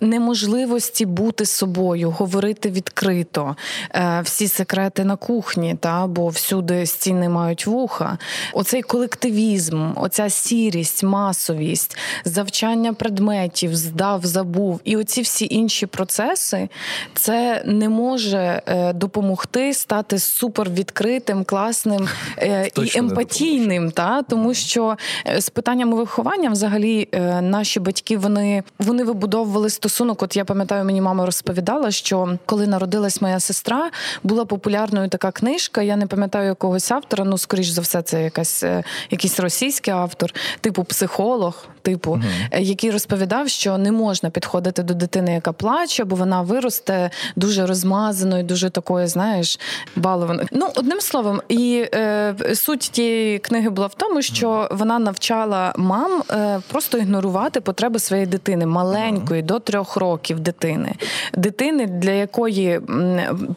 [0.00, 3.56] неможливості бути собою, говорити відкрито,
[3.94, 8.18] е, всі секрети на кухні, та бо всюди стіни мають вуха.
[8.52, 16.68] Оцей колективізм, оця сірість, масовість, завчання предметів, здав, забув, і оці всі інші процеси
[17.14, 22.08] це не може е, допомогти стати супер відкритим, класним
[22.38, 24.96] е, і емпатійним, та тому що
[25.38, 27.08] з питаннями виховання взагалі
[27.42, 32.66] наші батьки вони, вони вибудовували стосунки стосунок, от я пам'ятаю, мені мама розповідала, що коли
[32.66, 33.90] народилась моя сестра,
[34.22, 35.82] була популярною така книжка.
[35.82, 37.24] Я не пам'ятаю якогось автора.
[37.24, 42.22] Ну, скоріш за все, це якась е, якийсь російський автор, типу психолог, типу, угу.
[42.58, 48.44] який розповідав, що не можна підходити до дитини, яка плаче, бо вона виросте дуже розмазаною,
[48.44, 49.58] дуже такою, знаєш,
[49.96, 50.48] балованою.
[50.52, 56.22] Ну, одним словом, і е, суть тієї книги була в тому, що вона навчала мам
[56.30, 60.92] е, просто ігнорувати потреби своєї дитини, маленької до трьох трьох років дитини,
[61.34, 62.80] дитини, для якої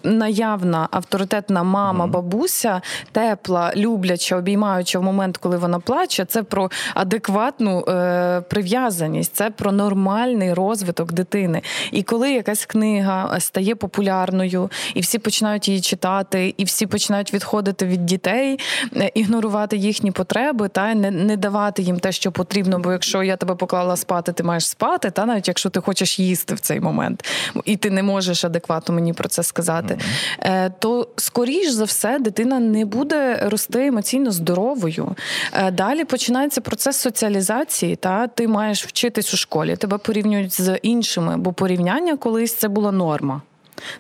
[0.04, 2.82] наявна авторитетна мама, бабуся,
[3.12, 9.72] тепла, любляча, обіймаюча в момент, коли вона плаче, це про адекватну е, прив'язаність, це про
[9.72, 11.62] нормальний розвиток дитини.
[11.92, 17.86] І коли якась книга стає популярною, і всі починають її читати, і всі починають відходити
[17.86, 18.60] від дітей,
[18.96, 22.80] е, ігнорувати їхні потреби, та не, не давати їм те, що потрібно.
[22.80, 26.56] Бо якщо я тебе поклала спати, ти маєш спати, та навіть якщо ти хочеш їсти
[26.56, 27.26] в цей момент,
[27.65, 30.71] і ти не можеш адекватно мені про це сказати, mm-hmm.
[30.80, 35.15] то скоріш за все дитина не буде рости емоційно здоровою.
[35.54, 37.95] Е, далі починається процес соціалізації.
[37.95, 42.91] Та ти маєш вчитись у школі, тебе порівнюють з іншими, бо порівняння колись це була
[42.91, 43.41] норма.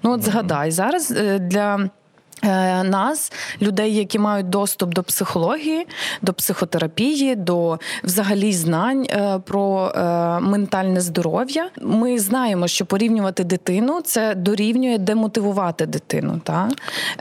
[0.03, 1.89] Ну от згадай зараз е, для.
[2.43, 5.87] Е, нас, людей, які мають доступ до психології,
[6.21, 10.01] до психотерапії, до взагалі знань е, про е,
[10.39, 11.69] ментальне здоров'я.
[11.81, 16.69] Ми знаємо, що порівнювати дитину це дорівнює демотивувати дитину, та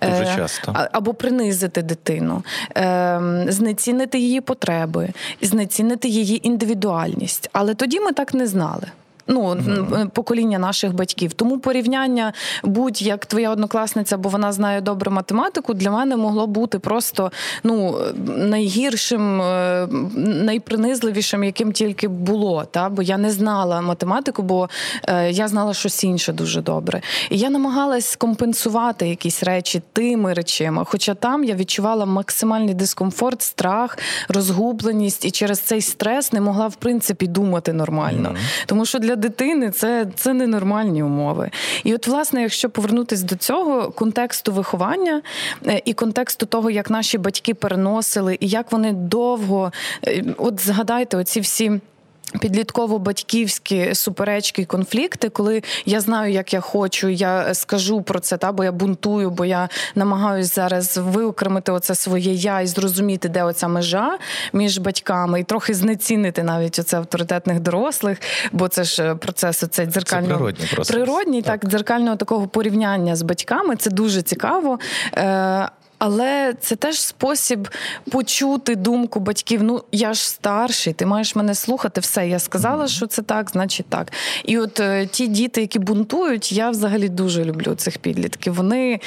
[0.03, 0.75] Дуже часто.
[0.93, 2.43] або принизити дитину,
[3.49, 5.09] знецінити її потреби,
[5.43, 7.51] знецінити її індивідуальність.
[7.53, 8.87] Але тоді ми так не знали
[9.31, 10.09] ну mm-hmm.
[10.09, 11.33] покоління наших батьків.
[11.33, 17.33] Тому порівняння будь-як твоя однокласниця, бо вона знає добру математику, для мене могло бути просто
[17.65, 17.99] ну
[18.37, 22.65] найгіршим, е, найпринизливішим, яким тільки було.
[22.71, 22.89] Та?
[22.89, 24.69] Бо я не знала математику, бо
[25.09, 27.01] е, я знала щось інше дуже добре.
[27.31, 30.85] І я намагалась компенсувати якісь речі тими речами.
[30.87, 36.75] Хоча там я відчувала максимальний дискомфорт, страх, розгубленість, і через цей стрес не могла в
[36.75, 38.29] принципі думати нормально.
[38.29, 38.67] Mm-hmm.
[38.67, 41.51] Тому що для дитини це це ненормальні умови.
[41.85, 45.23] І от, власне, якщо повернутися до цього контексту виховання
[45.67, 49.73] е, і контексту того, як наші батьки переносили, і як вони довго,
[50.07, 51.81] е, от згадайте, оці всі.
[52.35, 58.65] Підлітково-батьківські суперечки, конфлікти, коли я знаю, як я хочу, я скажу про це, та бо
[58.65, 64.19] я бунтую, бо я намагаюся зараз виокремити оце своє я і зрозуміти, де оця межа
[64.53, 68.19] між батьками, і трохи знецінити навіть оце авторитетних дорослих,
[68.53, 71.61] бо це ж е, процес оце дзеркального природній, природній, так.
[71.61, 73.77] так дзеркального такого порівняння з батьками.
[73.77, 74.79] Це дуже цікаво.
[76.01, 77.69] Але це теж спосіб
[78.11, 79.63] почути думку батьків.
[79.63, 82.01] Ну я ж старший, ти маєш мене слухати.
[82.01, 84.13] Все, я сказала, що це так, значить так.
[84.45, 88.55] І от е, ті діти, які бунтують, я взагалі дуже люблю цих підлітків.
[88.55, 89.01] Вони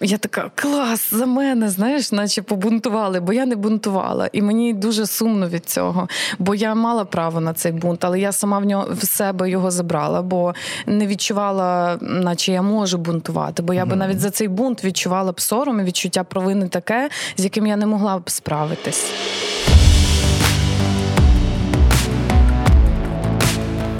[0.00, 4.28] я така клас за мене, знаєш, наче побунтували, бо я не бунтувала.
[4.32, 8.32] І мені дуже сумно від цього, бо я мала право на цей бунт, але я
[8.32, 10.54] сама в нього в себе його забрала, бо
[10.86, 13.62] не відчувала, наче я можу бунтувати.
[13.62, 17.44] Бо я би навіть за цей бунт відчувала б сором і відчуття провини таке, з
[17.44, 19.12] яким я не могла б справитись.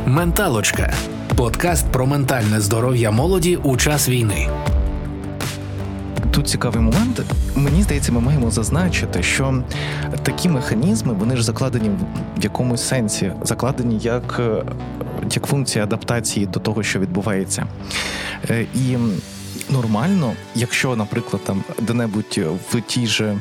[0.07, 0.95] Менталочка
[1.37, 4.49] подкаст про ментальне здоров'я молоді у час війни.
[6.31, 7.23] Тут цікавий момент.
[7.55, 9.63] Мені здається, ми маємо зазначити, що
[10.23, 11.91] такі механізми вони ж закладені
[12.39, 14.41] в якомусь сенсі, закладені як
[15.33, 17.67] як функція адаптації до того, що відбувається.
[18.51, 18.97] Е, і
[19.71, 23.41] нормально, якщо, наприклад, там де-небудь в тій же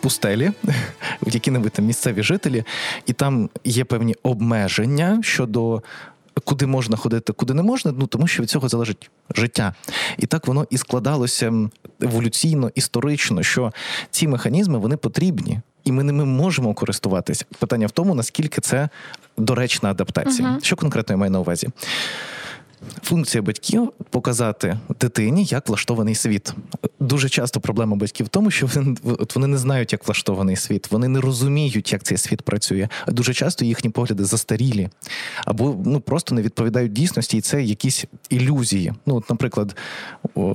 [0.00, 0.50] пустелі,
[1.22, 2.64] в які-небудь там місцеві жителі,
[3.06, 5.82] і там є певні обмеження щодо.
[6.44, 9.74] Куди можна ходити, куди не можна, ну тому що від цього залежить життя.
[10.18, 11.52] І так воно і складалося
[12.00, 13.72] еволюційно, історично, що
[14.10, 17.44] ці механізми вони потрібні, і ми ними можемо користуватися.
[17.58, 18.88] Питання в тому, наскільки це
[19.36, 20.48] доречна адаптація.
[20.48, 20.64] Uh-huh.
[20.64, 21.68] Що конкретно я маю на увазі?
[23.02, 26.54] Функція батьків показати дитині, як влаштований світ.
[27.00, 30.90] Дуже часто проблема батьків в тому, що вони, от вони не знають, як влаштований світ,
[30.90, 32.88] вони не розуміють, як цей світ працює.
[33.08, 34.88] Дуже часто їхні погляди застарілі
[35.44, 38.92] або ну просто не відповідають дійсності, і це якісь ілюзії.
[39.06, 39.76] Ну, от, наприклад,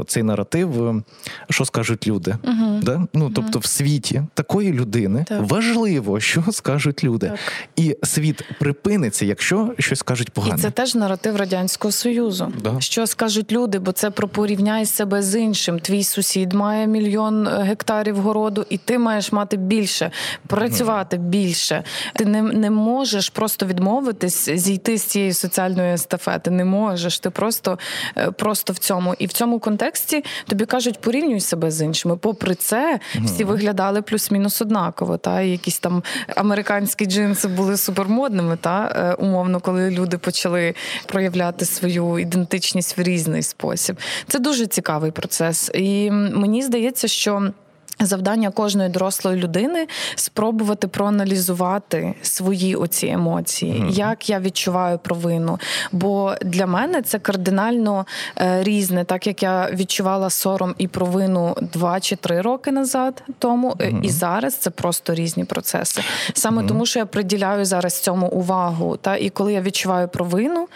[0.08, 1.04] цей наратив,
[1.50, 2.36] що скажуть люди.
[2.44, 3.08] uh Да?
[3.14, 5.42] Ну, Тобто, в світі такої людини так.
[5.50, 7.40] важливо, що скажуть люди, так.
[7.76, 10.56] і світ припиниться, якщо щось скажуть погане.
[10.58, 12.17] І Це теж наратив радянського союзу.
[12.18, 12.54] Союзу.
[12.64, 12.76] Да.
[12.80, 15.80] Що скажуть люди, бо це про порівняй себе з іншим.
[15.80, 20.12] Твій сусід має мільйон е, гектарів городу, і ти маєш мати більше,
[20.48, 21.84] працювати більше.
[22.16, 26.52] Ти не не можеш просто відмовитись, зійти з цієї соціальної естафети.
[26.52, 27.20] Не можеш.
[27.20, 27.80] Ти просто
[28.18, 29.16] е, просто в цьому.
[29.20, 32.18] І в цьому контексті тобі кажуть, порівнюй себе з іншими.
[32.18, 35.18] Попри це, всі виглядали плюс-мінус однаково.
[35.18, 36.04] Та якісь там
[36.36, 40.74] американські джинси були супермодними, та е, умовно, коли люди почали
[41.06, 43.98] проявляти свою ідентичність в різний спосіб.
[44.28, 47.52] Це дуже цікавий процес, і мені здається, що.
[48.00, 53.90] Завдання кожної дорослої людини спробувати проаналізувати свої оці емоції, mm-hmm.
[53.90, 55.60] як я відчуваю провину.
[55.92, 58.06] Бо для мене це кардинально
[58.38, 63.72] е, різне, так як я відчувала сором і провину два чи три роки назад тому,
[63.72, 64.02] mm-hmm.
[64.02, 66.02] і зараз це просто різні процеси.
[66.34, 66.68] Саме mm-hmm.
[66.68, 68.98] тому, що я приділяю зараз цьому увагу.
[68.98, 70.68] Та і коли я відчуваю провину,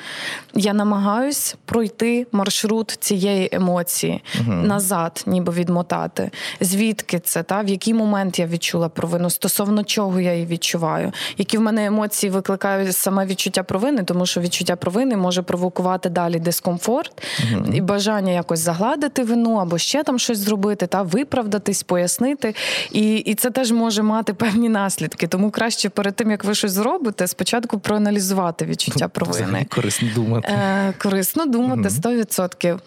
[0.53, 6.31] я намагаюсь пройти маршрут цієї емоції назад, ніби відмотати.
[6.61, 11.11] Звідки звідки це, та в який момент я відчула провину, стосовно чого я її відчуваю,
[11.37, 16.39] які в мене емоції викликають саме відчуття провини, тому що відчуття провини може провокувати далі
[16.39, 17.73] дискомфорт угу.
[17.73, 22.55] і бажання якось загладити вину або ще там щось зробити, та виправдатись, пояснити.
[22.91, 25.27] І і це теж може мати певні наслідки.
[25.27, 29.65] Тому краще перед тим як ви щось зробите, спочатку проаналізувати відчуття провини.
[29.69, 30.47] Корисно думати.
[30.51, 32.79] Е, Корисно думати 100%.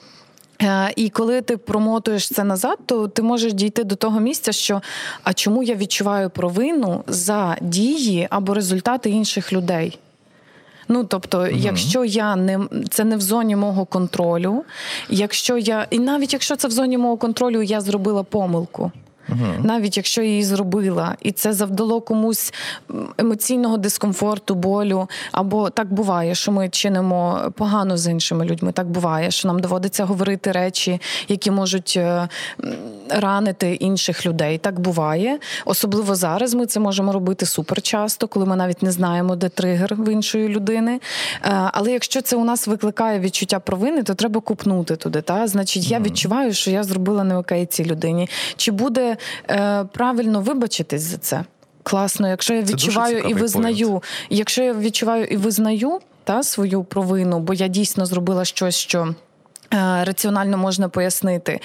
[0.62, 4.82] Е, і коли ти промотуєш це назад, то ти можеш дійти до того місця, що
[5.22, 9.98] а чому я відчуваю провину за дії або результати інших людей?
[10.88, 14.64] Ну тобто, mm якщо я не це не в зоні мого контролю,
[15.08, 18.92] якщо я і навіть якщо це в зоні мого контролю, я зробила помилку.
[19.28, 19.46] Угу.
[19.62, 22.54] Навіть якщо я її зробила, і це завдало комусь
[23.18, 25.08] емоційного дискомфорту, болю.
[25.32, 28.72] Або так буває, що ми чинимо погано з іншими людьми.
[28.72, 32.28] Так буває, що нам доводиться говорити речі, які можуть е,
[33.08, 34.58] ранити інших людей.
[34.58, 35.38] Так буває.
[35.64, 39.94] Особливо зараз ми це можемо робити супер часто, коли ми навіть не знаємо, де тригер
[39.94, 41.00] в іншої людини.
[41.44, 45.22] Е, але якщо це у нас викликає відчуття провини, то треба купнути туди.
[45.22, 48.28] Та значить, я відчуваю, що я зробила не окей цій людині.
[48.56, 49.13] Чи буде
[49.50, 51.44] е, правильно вибачитись за це.
[51.82, 54.02] Класно, якщо я відчуваю і визнаю, погляд.
[54.30, 59.14] якщо я відчуваю і визнаю та свою провину, бо я дійсно зробила щось, що.
[59.72, 61.60] Е, раціонально можна пояснити,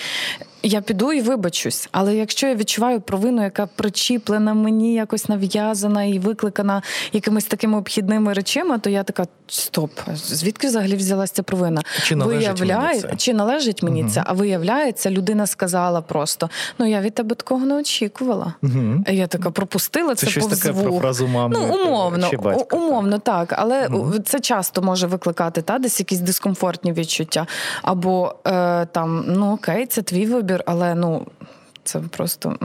[0.63, 6.19] я піду і вибачусь, але якщо я відчуваю провину, яка причіплена мені, якось нав'язана і
[6.19, 6.81] викликана
[7.13, 11.81] якимись такими обхідними речами, то я така: стоп, звідки взагалі взялася ця провина?
[12.03, 13.15] Чи належить Виявляє, мені це?
[13.17, 14.11] чи належить мені угу.
[14.11, 14.23] це?
[14.25, 18.53] А виявляється, людина сказала просто: ну я від тебе такого не очікувала.
[18.63, 19.03] Угу.
[19.07, 21.55] Я така пропустила це, це щось повз таке про фразу мами.
[21.59, 24.13] Ну, умовно, чи батька, умовно, так, але угу.
[24.25, 27.47] це часто може викликати та десь якісь дискомфортні відчуття.
[27.81, 31.27] Або е, там ну окей, це твій вибір вибір, але ну.
[31.83, 32.55] це просто.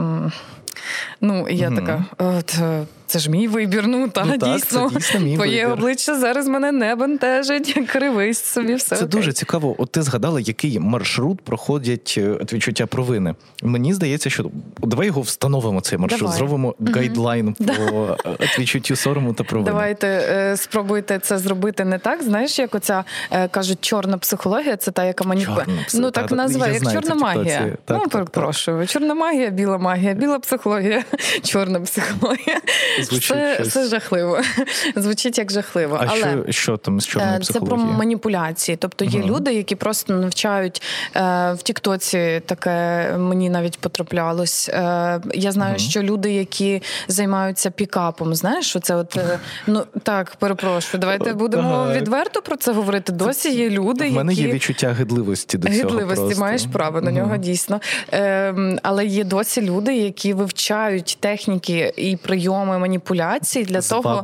[1.21, 2.59] Ну, я mm така, от,
[3.07, 3.87] це ж мій вибір.
[3.87, 5.79] Ну та ну, дійсно це дійсно мій твоє вибір.
[5.79, 8.75] обличчя зараз мене не бентежить, кривись собі.
[8.75, 9.07] все Це окей.
[9.07, 9.75] дуже цікаво.
[9.77, 13.35] От ти згадала, який маршрут проходять е, відчуття провини.
[13.63, 16.37] Мені здається, що давай його встановимо цей маршрут, Давай.
[16.37, 19.71] зробимо mm гайдлайн по е, відчуттю сорому та провини.
[19.71, 22.23] Давайте е, спробуйте це зробити не так.
[22.23, 23.03] Знаєш, як оця
[23.51, 25.65] кажуть, чорна психологія, це та, яка маніпулює.
[25.93, 27.77] Ну так та, називає, як знаю, чорна магія.
[27.85, 28.79] Так, ну, так, перепрошую.
[28.79, 28.89] Так.
[28.89, 31.03] Чорна магія, біла магія, біла психологія,
[31.43, 32.61] чорна психологія.
[33.03, 33.73] Звучить це, щось.
[33.73, 34.39] це жахливо.
[34.95, 35.97] Звучить як жахливо.
[36.01, 36.17] А Але...
[36.19, 37.77] що, що там з чорною психологією?
[37.79, 38.75] Це про маніпуляції.
[38.75, 39.29] Тобто є угу.
[39.29, 40.81] люди, які просто навчають
[41.15, 44.69] е, в Тіктоці таке мені навіть потраплялось.
[44.69, 45.79] Е, я знаю, угу.
[45.79, 51.01] що люди, які займаються пікапом, знаєш, що це от е, ну так, перепрошую.
[51.01, 53.11] Давайте будемо відверто про це говорити.
[53.11, 54.47] Досі є люди, в мене які...
[54.47, 55.89] є відчуття гидливості до цього.
[55.89, 57.81] Гидливості, маєш право на нього, дійсно.
[58.13, 64.23] Е, але є досі люди, які вивчають техніки і прийоми маніпуляцій для того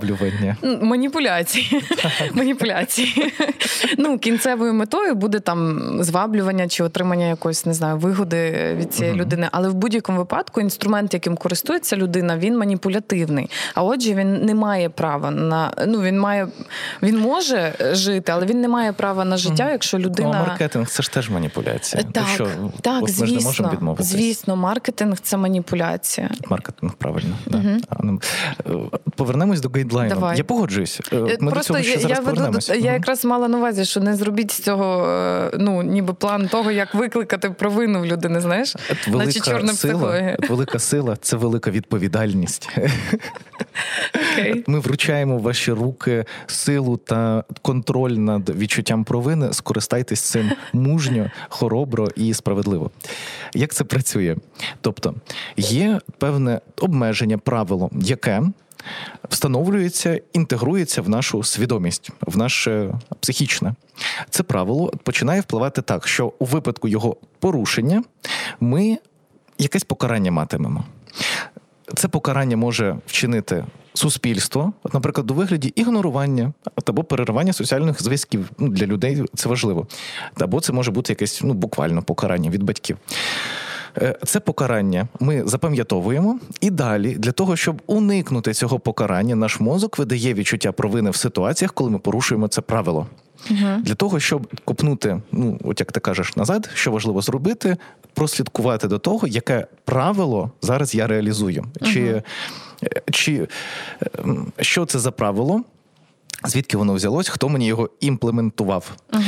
[0.82, 1.84] маніпуляції.
[2.34, 3.34] маніпуляції.
[3.98, 9.50] ну, кінцевою метою буде там зваблювання чи отримання якоїсь не знаю вигоди від цієї людини.
[9.52, 13.50] Але в будь-якому випадку інструмент, яким користується людина, він маніпулятивний.
[13.76, 16.48] А отже, він не має права на ну він має
[17.04, 20.88] він може жити, але він не має права на життя, якщо людина ну, а маркетинг
[20.88, 22.04] це ж теж маніпуляція.
[22.04, 22.48] Так, що,
[22.82, 24.08] так, звісно, ми ж не можемо відмовитись.
[24.08, 26.30] звісно, маркетинг це маніпуляція.
[26.50, 27.36] Маркетинг правильно.
[27.48, 27.80] Uh-huh.
[27.90, 28.26] Да.
[29.16, 30.16] Повернемось до гайдлайну.
[30.16, 30.38] Давай.
[30.38, 31.02] Я погоджуюсь.
[31.12, 32.76] Ми Просто до цього ще я, зараз повернемося.
[32.76, 35.08] я якраз мала на увазі, що не зробіть з цього
[35.60, 38.42] ну ніби план того, як викликати провину в людини.
[38.42, 38.76] Знаєш,
[39.08, 40.38] велика наче чорна сила, психологія.
[40.50, 42.70] велика сила це велика відповідальність.
[44.14, 44.64] Okay.
[44.68, 49.54] Ми вручаємо в ваші руки силу та контроль над відчуттям провини.
[49.54, 52.92] Скористайтесь цим мужньо, хоробро і справедливо.
[53.54, 54.36] Як це працює?
[54.82, 55.14] Тобто
[55.58, 58.41] є певне обмеження, правило, яке
[59.30, 63.74] встановлюється, інтегрується в нашу свідомість, в наше психічне.
[64.30, 68.04] Це правило починає впливати так, що у випадку його порушення
[68.60, 68.98] ми
[69.58, 70.84] якесь покарання матимемо.
[71.96, 76.54] Це покарання може вчинити суспільство, наприклад, у вигляді ігнорування
[76.86, 79.88] або переривання соціальних зв'язків ну, для людей це важливо.
[80.36, 82.98] Або це може бути якесь ну, буквально покарання від батьків.
[84.26, 90.34] Це покарання ми запам'ятовуємо, і далі для того, щоб уникнути цього покарання, наш мозок видає
[90.34, 93.08] відчуття провини в ситуаціях, коли ми порушуємо це правило.
[93.50, 93.82] Угу.
[93.84, 97.78] Для того, щоб копнути, ну от як ти кажеш назад, що важливо зробити,
[98.14, 101.92] прослідкувати до того, яке правило зараз я реалізую, угу.
[101.92, 102.24] чи,
[103.12, 103.48] чи
[104.60, 105.64] що це за правило,
[106.46, 108.92] звідки воно взялось, хто мені його імплементував.
[109.14, 109.24] Угу.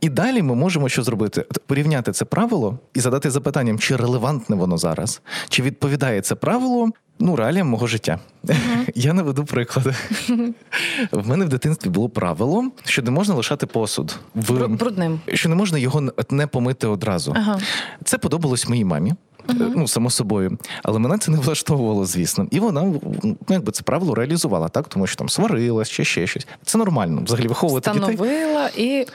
[0.00, 1.44] І далі ми можемо що зробити?
[1.66, 7.36] Порівняти це правило і задати запитанням, чи релевантне воно зараз, чи відповідає це правило ну,
[7.36, 8.18] реаліям мого життя.
[8.44, 8.90] Uh-huh.
[8.94, 9.94] Я наведу приклади.
[11.12, 15.54] В мене в дитинстві було правило, що не можна лишати посуд в брудним, що не
[15.54, 17.32] можна його не помити одразу.
[17.32, 17.62] Uh-huh.
[18.04, 19.14] Це подобалось моїй мамі.
[19.48, 19.72] Uh-huh.
[19.76, 22.46] Ну, само собою, але мене це не влаштовувало, звісно.
[22.50, 22.82] І вона
[23.22, 26.46] ну, якби це правило реалізувала, так, тому що там сварилась чи ще щось.
[26.64, 27.22] Це нормально.
[27.24, 29.00] Взагалі виховувати Встановила дітей.
[29.00, 29.06] і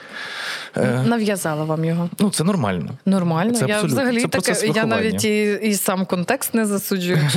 [1.06, 2.10] нав'язала вам його.
[2.20, 2.92] Ну, це нормально.
[3.06, 3.54] Нормально.
[3.54, 7.20] Це я взагалі це таке, я навіть і, і сам контекст не засуджую.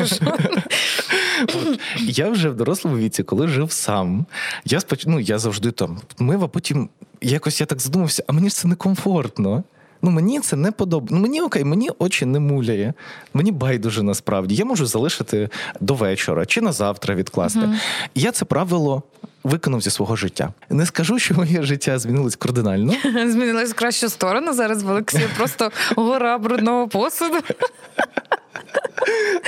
[2.01, 4.27] Я вже в дорослому віці, коли жив сам,
[4.65, 5.07] я споч...
[5.07, 6.89] ну, я завжди там мив, а потім
[7.21, 9.65] якось я так задумався, а мені ж це некомфортно.
[10.05, 11.15] Ну, мені це не подобається.
[11.15, 12.95] Ну, мені окей, мені очі не муляє.
[13.35, 14.55] Мені байдуже насправді.
[14.55, 15.49] Я можу залишити
[15.81, 17.61] до вечора чи на завтра відкласти.
[17.61, 17.81] Uh-huh.
[18.15, 19.03] Я це правило
[19.45, 20.53] виконав зі свого життя.
[20.71, 22.93] Не скажу, що моє життя змінилось кардинально.
[23.05, 24.53] Змінилось в кращу сторону.
[24.53, 27.37] Зараз в Олексія просто гора брудного посуду.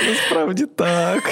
[0.07, 1.23] Насправді так.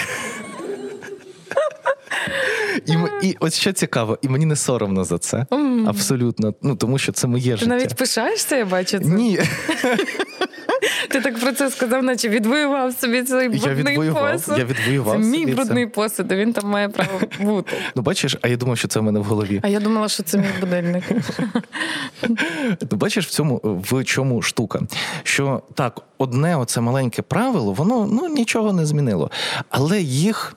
[2.85, 5.45] І і ось що цікаво, і мені не соромно за це.
[5.49, 5.89] Mm.
[5.89, 6.53] Абсолютно.
[6.61, 7.71] Ну тому що це моє Ти життя.
[7.71, 9.05] Ти навіть пишаєшся, я бачу це?
[9.05, 9.39] Ні.
[11.09, 14.57] Ти так про це сказав, наче відвоював собі цей брудний я посуд.
[14.57, 15.91] Я відвоював Це мій брудний це.
[15.91, 17.77] посуд, він там має право бути.
[17.95, 19.59] Ну, бачиш, а я думав, що це в мене в голові.
[19.63, 21.03] А я думала, що це мій будильник.
[22.91, 24.81] Ну, бачиш, в цьому в чому штука?
[25.23, 29.31] Що так, одне оце маленьке правило, воно ну нічого не змінило.
[29.69, 30.55] Але їх.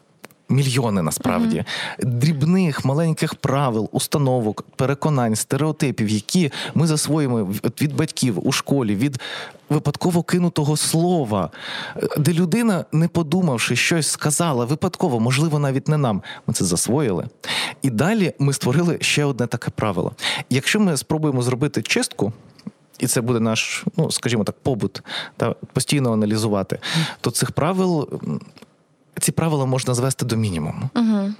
[0.51, 2.07] Мільйони насправді uh-huh.
[2.07, 7.45] дрібних маленьких правил, установок, переконань, стереотипів, які ми засвоїмо
[7.81, 9.21] від батьків у школі, від
[9.69, 11.51] випадково кинутого слова,
[12.19, 16.23] де людина, не подумавши, щось сказала випадково, можливо, навіть не нам.
[16.47, 17.29] Ми це засвоїли.
[17.83, 20.13] І далі ми створили ще одне таке правило.
[20.51, 22.33] Якщо ми спробуємо зробити чистку.
[22.99, 25.03] і це буде наш, ну скажімо так, побут,
[25.37, 26.79] та постійно аналізувати,
[27.21, 28.09] то цих правил
[29.19, 30.91] ці правила можна звести до мінімуму.
[30.95, 31.33] Угу.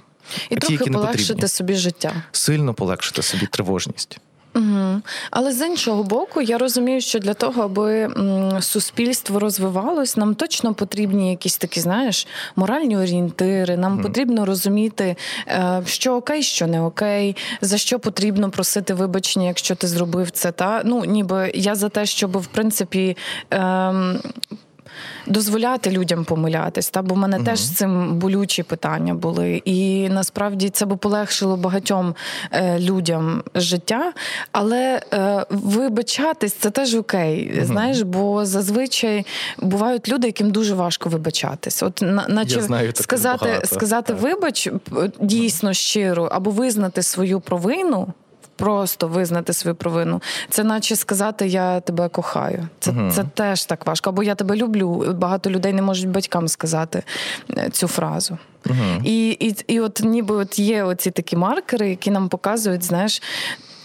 [0.49, 2.13] І Ті, трохи полегшити собі життя.
[2.31, 4.19] Сильно полегшити собі тривожність.
[4.55, 5.01] Угу.
[5.31, 8.09] Але з іншого боку, я розумію, що для того, аби
[8.61, 13.77] суспільство розвивалось, нам точно потрібні якісь такі, знаєш, моральні орієнтири.
[13.77, 14.01] Нам угу.
[14.01, 15.15] потрібно розуміти,
[15.47, 20.51] е, що окей, що не окей, за що потрібно просити вибачення, якщо ти зробив це.
[20.51, 23.17] Та ну ніби я за те, щоб в принципі.
[23.53, 23.93] Е,
[25.27, 26.89] дозволяти людям помилятись.
[26.89, 27.45] Та бо в мене угу.
[27.45, 29.61] теж з цим болючі питання були.
[29.65, 32.15] І насправді це би полегшило багатьом
[32.51, 34.13] е, людям життя.
[34.51, 37.51] Але е, вибачатись це теж окей.
[37.57, 37.65] Угу.
[37.65, 39.25] Знаєш, бо зазвичай
[39.57, 41.83] бувають люди, яким дуже важко вибачатись.
[41.83, 44.69] От наче Я знаю, сказати, сказати вибач
[45.19, 48.13] дійсно щиро або визнати свою провину
[48.59, 50.21] просто визнати свою провину.
[50.49, 52.67] Це наче сказати Я тебе кохаю.
[52.79, 54.09] Це uh це теж так важко.
[54.09, 55.15] Або я тебе люблю.
[55.17, 57.03] Багато людей не можуть батькам сказати
[57.57, 58.37] е, цю фразу.
[58.65, 63.21] uh І і, і от ніби от є оці такі маркери, які нам показують, знаєш,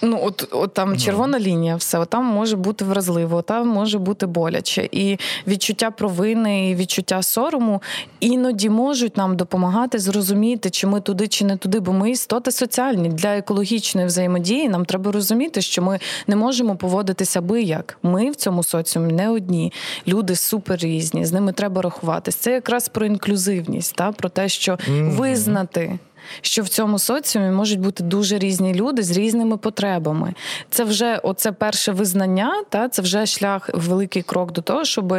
[0.04, 4.26] ну от от там червона лінія, все от там може бути вразливо, там може бути
[4.26, 4.88] боляче.
[4.92, 7.82] І відчуття провини, і відчуття сорому
[8.20, 13.08] іноді можуть нам допомагати зрозуміти, чи ми туди, чи не туди, бо ми істоти соціальні
[13.08, 14.68] для екологічної взаємодії.
[14.68, 17.98] Нам треба розуміти, що ми не можемо поводитися абияк.
[18.02, 19.72] Ми в цьому соціумі не одні.
[20.08, 22.34] Люди супер різні, з ними треба рахуватись.
[22.34, 25.98] Це якраз про інклюзивність, та про те, що визнати
[26.40, 30.34] що в цьому соціумі можуть бути дуже різні люди з різними потребами.
[30.70, 35.14] Це вже оце перше визнання, та це вже шлях, великий крок до того, щоб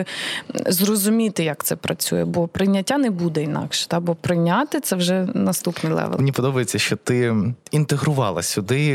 [0.66, 3.88] зрозуміти, як це працює, бо прийняття не буде інакше.
[3.88, 6.18] Та бо прийняти це вже наступний level.
[6.18, 7.36] Мені подобається, що ти
[7.72, 8.92] інтегрувала сюди.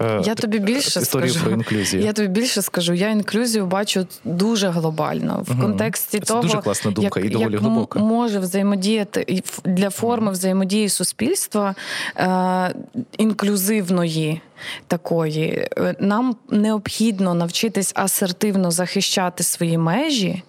[0.00, 1.44] Е, я тобі більше історію скажу.
[1.44, 2.02] про інклюзію.
[2.02, 2.92] Я тобі більше скажу.
[2.92, 5.60] Я інклюзію бачу дуже глобально в угу.
[5.60, 7.98] контексті це того, дуже класна думка як, і доволі як глибока.
[7.98, 11.74] може взаємодіяти для форми взаємодії суспільства суспільства
[12.16, 12.74] е,
[13.18, 14.40] інклюзивної
[14.86, 15.68] такої.
[15.78, 20.42] Е, нам необхідно навчитись асертивно захищати свої межі.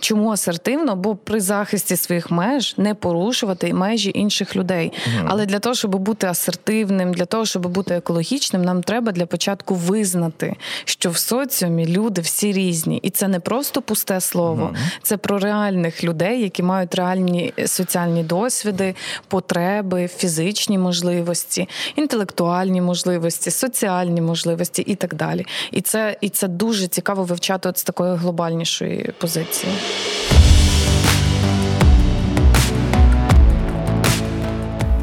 [0.00, 0.96] Чому асертивно?
[0.96, 4.92] Бо при захисті своїх меж не порушувати межі інших людей.
[5.06, 5.26] Угу.
[5.28, 9.74] Але для того, щоб бути асертивним, для того, щоб бути екологічним, нам треба для початку
[9.74, 14.76] визнати, що в соціумі люди всі різні, і це не просто пусте слово, угу.
[15.02, 18.94] це про реальних людей, які мають реальні соціальні досвіди,
[19.28, 25.46] потреби, фізичні можливості, інтелектуальні можливості соціальні можливості і так далі.
[25.70, 29.72] І це, І це дуже цікаво вивчати от з такої глобальнішої позиції.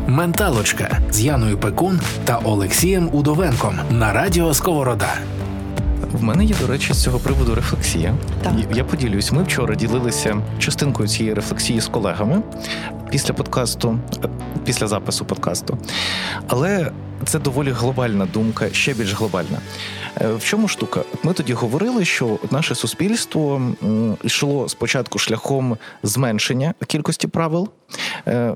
[0.08, 5.14] Менталочка з Яною Пекун та Олексієм Удовенком на радіо Сковорода.
[6.14, 8.16] В мене є, до речі, з цього приводу рефлексія.
[8.42, 8.54] Так.
[8.74, 9.32] Я поділюсь.
[9.32, 12.42] Ми вчора ділилися частинкою цієї рефлексії з колегами
[13.12, 14.00] після подкасту,
[14.66, 15.78] після запису подкасту.
[16.48, 16.92] Але
[17.26, 19.58] це доволі глобальна думка, ще більш глобальна.
[20.22, 21.04] Е, в чому штука?
[21.24, 23.62] Ми тоді говорили, що наше суспільство
[24.24, 27.70] йшло спочатку шляхом зменшення кількості правил,
[28.28, 28.54] е,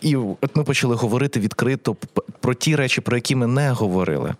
[0.00, 1.96] і от ми почали говорити відкрито
[2.40, 4.34] про ті речі, про які ми не говорили.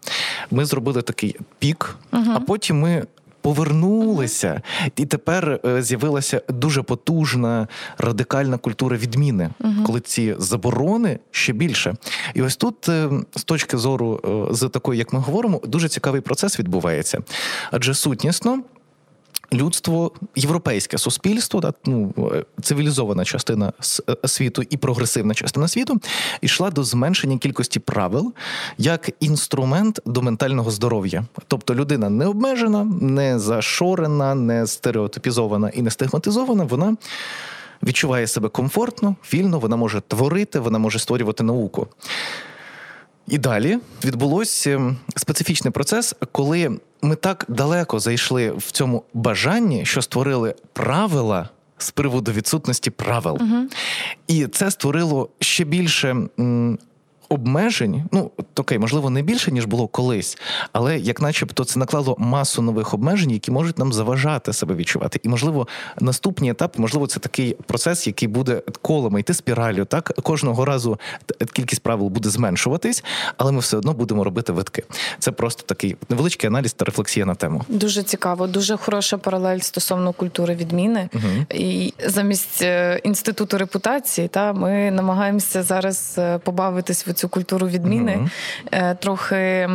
[0.50, 2.24] Ми зробили такий пік, угу.
[2.34, 3.04] а потім ми
[3.42, 4.62] повернулися,
[4.96, 7.68] і тепер е, з'явилася дуже потужна
[7.98, 9.50] радикальна культура відміни,
[9.86, 11.94] коли ці заборони ще більше.
[12.34, 14.20] І ось тут, е, з точки зору,
[14.50, 17.18] е, з такої, як ми говоримо, дуже цікавий процес відбувається,
[17.70, 18.62] адже сутнісно
[19.52, 22.14] людство, європейське суспільство, да, ну,
[22.62, 23.72] цивілізована частина
[24.08, 26.00] е, світу і прогресивна частина світу
[26.40, 28.32] йшла до зменшення кількості правил
[28.78, 31.24] як інструмент до ментального здоров'я.
[31.48, 36.64] Тобто людина не обмежена, не зашорена, не стереотипізована і не стигматизована.
[36.64, 36.96] Вона.
[37.84, 41.88] Відчуває себе комфортно, вільно, вона може творити, вона може створювати науку.
[43.28, 50.02] І далі відбулося ем, специфічний процес, коли ми так далеко зайшли в цьому бажанні, що
[50.02, 51.48] створили правила
[51.78, 53.38] з приводу відсутності правил.
[53.40, 53.68] Угу.
[54.26, 56.16] І це створило ще більше
[57.32, 60.38] обмежень, ну окей, можливо, не більше ніж було колись,
[60.72, 65.20] але як, начебто, це наклало масу нових обмежень, які можуть нам заважати себе відчувати.
[65.22, 65.68] І можливо,
[66.00, 69.84] наступні етапи, можливо, це такий процес, який буде колами йти спіралю.
[69.84, 70.98] Так кожного разу
[71.52, 73.04] кількість правил буде зменшуватись,
[73.36, 74.82] але ми все одно будемо робити витки.
[75.18, 77.64] Це просто такий невеличкий аналіз та рефлексія на тему.
[77.68, 81.08] Дуже цікаво, дуже хороша паралель стосовно культури відміни.
[81.14, 81.46] Угу.
[81.50, 88.16] І замість е, інституту репутації, та ми намагаємося зараз е, побавитись в цю культуру відміни.
[88.16, 88.80] Угу.
[89.00, 89.68] Трохи,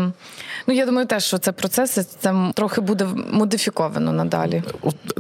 [0.68, 4.64] ну я думаю, теж що це процес, це трохи буде модифіковано надалі.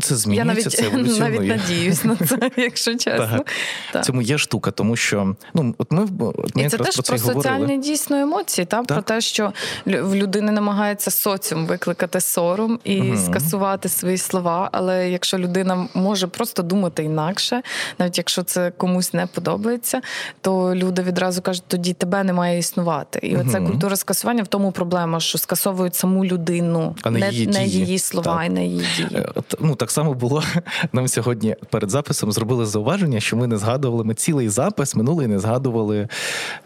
[0.01, 3.45] Це змінюється, це навіть надіюсь на це, якщо чесно.
[3.93, 4.05] Так.
[4.05, 7.17] Цьому є штука, тому що ну от ми от ми І це теж про, про
[7.17, 9.53] соціальні дійсно емоції, та про те, що
[9.85, 13.17] в людини намагається соціум викликати сором і угу.
[13.17, 14.69] скасувати свої слова.
[14.71, 17.61] Але якщо людина може просто думати інакше,
[17.99, 20.01] навіть якщо це комусь не подобається,
[20.41, 23.19] то люди відразу кажуть, тоді тебе не має існувати.
[23.23, 23.43] І угу.
[23.47, 27.65] оця культура скасування в тому проблема, що скасовують саму людину, а не, не її, не
[27.65, 28.45] її слова так.
[28.45, 29.09] і не її дії.
[29.15, 29.27] Е,
[29.59, 30.43] ну так само було
[30.93, 32.31] нам сьогодні перед записом.
[32.31, 36.07] Зробили зауваження, що ми не згадували ми цілий запис минулий не згадували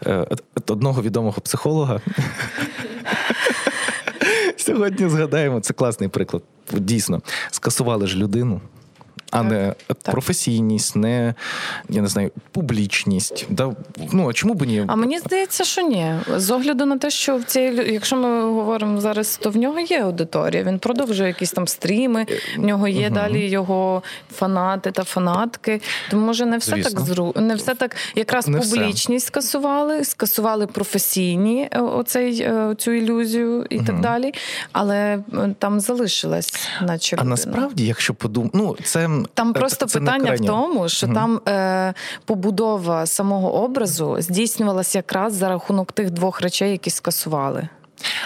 [0.06, 0.26] е,
[0.68, 2.00] одного відомого психолога.
[4.56, 6.42] Сьогодні згадаємо це класний приклад.
[6.72, 8.60] Дійсно, скасували ж людину
[9.32, 10.12] а не так.
[10.12, 11.34] професійність, не
[11.88, 13.46] я не знаю, публічність.
[13.50, 13.72] Да?
[14.12, 14.84] Ну а чому б ні?
[14.86, 16.14] А мені здається, що ні.
[16.36, 20.02] З огляду на те, що в цій якщо ми говоримо зараз, то в нього є
[20.02, 20.62] аудиторія.
[20.62, 22.26] Він продовжує якісь там стріми,
[22.56, 23.14] в нього є угу.
[23.14, 24.02] далі його
[24.34, 25.80] фанати та фанатки.
[26.10, 26.90] Тому може не все Звісно.
[26.90, 29.26] так зру не все так, якраз не публічність все.
[29.26, 33.86] скасували, скасували професійні е, оцей е, цю ілюзію і угу.
[33.86, 34.32] так далі.
[34.72, 34.96] Але
[35.34, 40.32] е, там залишилась, наче а насправді, якщо подумати, ну це там е, просто це питання
[40.34, 41.14] в тому, що угу.
[41.14, 41.94] там е,
[42.24, 47.68] побудова самого образу здійснювалася якраз за рахунок тих двох речей, які скасували.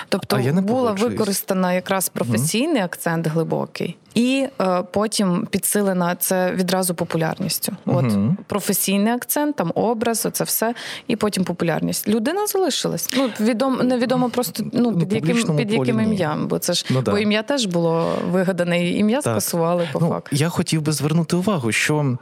[0.08, 7.72] Тобто була використана якраз професійний mm акцент глибокий, і е, потім підсилена це відразу популярністю.
[7.86, 10.74] От mm професійний акцент, там образ, оце все,
[11.06, 12.08] і потім популярність.
[12.08, 13.10] Людина залишилась.
[13.16, 17.02] Ну відомо невідомо просто ну, ну під яким під яким ім'ям, бо це ж ну,
[17.06, 19.32] бо ім'я теж було вигадане, ім'я так.
[19.32, 20.36] скасували по ну, факту.
[20.36, 22.16] Я хотів би звернути увагу, що.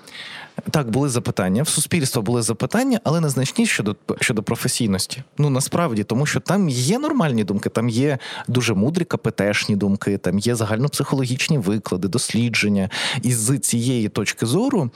[0.70, 5.22] Так, були запитання в суспільства були запитання, але незначні щодо щодо професійності.
[5.38, 10.38] Ну насправді, тому що там є нормальні думки, там є дуже мудрі КПТшні думки, там
[10.38, 12.90] є загальнопсихологічні виклади, дослідження.
[13.22, 14.90] І з цієї точки зору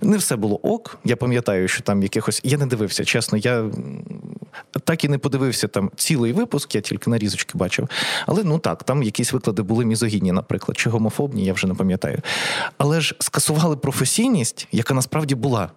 [0.00, 0.98] не все було ок.
[1.04, 2.40] Я пам'ятаю, що там якихось.
[2.44, 3.70] Я не дивився, чесно, я
[4.84, 7.88] так і не подивився там цілий випуск, я тільки нарізочки бачив.
[8.26, 12.18] Але ну так, там якісь виклади були мізогінні, наприклад, чи гомофобні, я вже не пам'ятаю.
[12.78, 15.70] Але ж скасували професійність, яка насправді була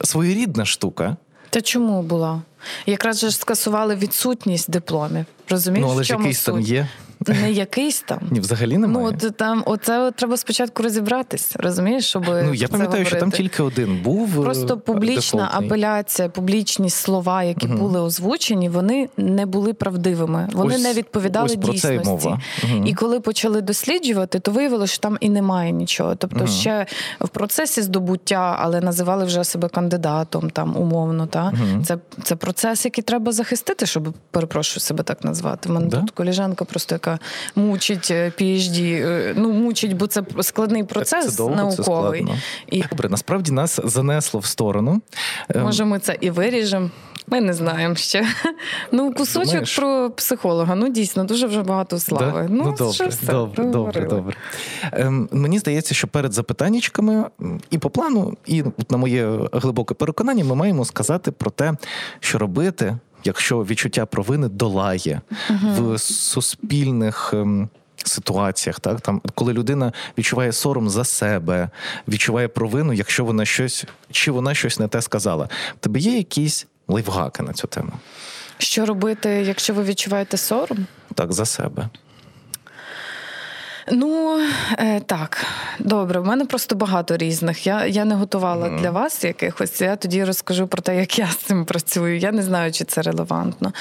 [0.00, 1.16] своєрідна штука.
[1.50, 2.42] Та чому була?
[2.86, 5.24] Якраз же скасували відсутність дипломів.
[5.48, 5.86] Розумієш?
[5.86, 6.88] Ну, але ж якийсь там є.
[7.28, 8.18] Не якийсь там.
[8.30, 9.06] Ні, взагалі немає.
[9.06, 12.24] Ну, от там, оце от треба спочатку розібратись, розумієш, щоб.
[12.28, 13.04] Ну, я пам'ятаю, говорити.
[13.04, 14.40] що там тільки один був.
[14.40, 15.66] Е, Просто публічна дефолтний.
[15.66, 17.76] апеляція, публічні слова, які угу.
[17.76, 22.00] були озвучені, вони не були правдивими, вони ось, не відповідали ось про дійсності.
[22.04, 22.40] Це мова.
[22.64, 22.84] Угу.
[22.86, 26.14] І коли почали досліджувати, то виявилося, що там і немає нічого.
[26.14, 26.46] Тобто, угу.
[26.46, 26.86] ще
[27.20, 31.26] в процесі здобуття, але називали вже себе кандидатом, там умовно.
[31.26, 31.52] Та?
[31.84, 35.68] Це це процес, який треба захистити, щоб перепрошую себе так назвати.
[35.68, 36.00] У мене да?
[36.00, 37.11] тут коліжанка, просто яка
[37.54, 42.24] мучить PhD, е, е, ну мучить, бо це складний процес це довго, науковий.
[42.24, 42.32] Це
[42.70, 42.82] І...
[42.90, 45.02] Добре, насправді нас занесло в сторону.
[45.48, 46.90] Ем, Може, ми це і виріжемо.
[47.26, 48.26] Ми не знаємо ще.
[48.92, 49.76] Ну, кусочок Думаєш?
[49.76, 50.74] про психолога.
[50.74, 52.42] Ну, дійсно, дуже вже багато слави.
[52.42, 52.48] Да?
[52.54, 54.36] Ну, ну добре, все, добре, добре, добре.
[54.92, 57.24] Ем, Мені здається, що перед запитаннячками
[57.70, 61.74] і по плану, і на моє глибоке переконання, ми маємо сказати про те,
[62.20, 65.20] що робити якщо відчуття провини долає
[65.50, 67.34] uh в суспільних.
[67.34, 67.68] Ем,
[68.04, 71.68] ситуаціях, так там, коли людина відчуває сором за себе,
[72.08, 75.48] відчуває провину, якщо вона щось чи вона щось не те сказала.
[75.80, 77.92] Тебе є якісь лайфгаки на цю тему?
[78.58, 80.86] Що робити, якщо ви відчуваєте сором?
[81.14, 81.88] Так, за себе.
[83.90, 84.40] Ну
[84.78, 85.46] е, так,
[85.78, 86.20] добре.
[86.20, 87.66] У мене просто багато різних.
[87.66, 88.80] Я я не готувала mm.
[88.80, 89.80] для вас якихось.
[89.80, 92.18] Я тоді розкажу про те, як я з цим працюю.
[92.18, 93.72] Я не знаю, чи це релевантно.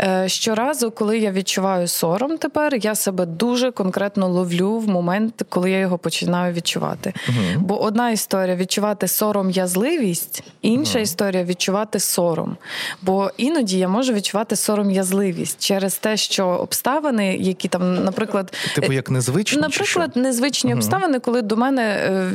[0.00, 5.70] Е, Щоразу, коли я відчуваю сором, тепер я себе дуже конкретно ловлю в момент, коли
[5.70, 7.14] я його починаю відчувати.
[7.28, 7.58] Mm.
[7.58, 11.02] Бо одна історія відчувати сором язливість, інша mm.
[11.02, 12.56] історія відчувати сором.
[13.02, 18.92] Бо іноді я можу відчувати сором язливість через те, що обставини, які там, наприклад, типу
[18.92, 20.00] як незвичні незвичні?
[20.00, 20.78] Наприклад, незвичні угу.
[20.78, 22.30] обставини, коли до мене е,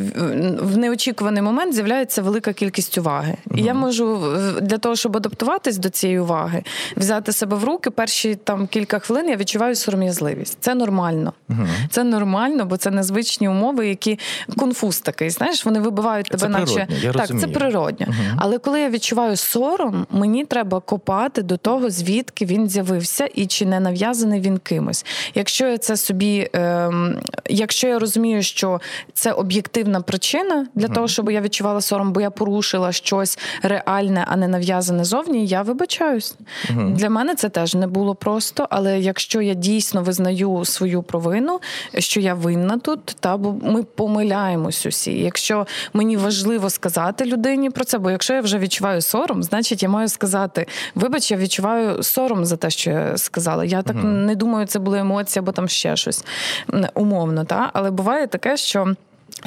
[0.62, 3.38] в неочікуваний момент з'являється велика кількість уваги.
[3.46, 3.60] Угу.
[3.60, 6.64] І я можу для того, щоб адаптуватись до цієї уваги,
[6.98, 7.90] взяти себе в руки.
[7.90, 10.58] Перші там кілька хвилин я відчуваю сором'язливість.
[10.60, 11.34] Це нормально.
[11.50, 11.68] Угу.
[11.90, 14.20] Це нормально, бо це незвичні умови, які
[14.58, 15.30] конфуз такий.
[15.30, 17.48] Знаєш, вони вибивають тебе, це наче я так, розумію.
[17.48, 18.08] це природньо.
[18.38, 23.66] Але коли я відчуваю сором, мені треба копати до того, звідки він з'явився і чи
[23.66, 25.06] не нав'язаний він кимось.
[25.36, 26.50] Якщо я це собі.
[26.56, 26.90] Е-
[27.50, 28.82] якщо я розумію, що
[29.14, 30.94] це об'єктивна причина для mm.
[30.94, 35.62] того, щоб я відчувала сором, бо я порушила щось реальне, а не нав'язане зовні, я
[35.62, 36.36] вибачаюсь.
[36.70, 36.94] Mm.
[36.94, 38.68] Для мене це теж не було просто.
[38.70, 41.60] Але якщо я дійсно визнаю свою провину,
[41.98, 45.12] що я винна тут, та бо ми помиляємось усі.
[45.12, 49.90] Якщо мені важливо сказати людині про це, бо якщо я вже відчуваю сором, значить я
[49.90, 53.66] маю сказати: вибач, я відчуваю сором за те, що я сказала.
[53.66, 54.04] Я так mm.
[54.04, 56.26] не думаю, це були емоції або там ще щось
[56.96, 57.46] умовно.
[57.46, 57.70] Та?
[57.74, 58.96] Але буває таке, що.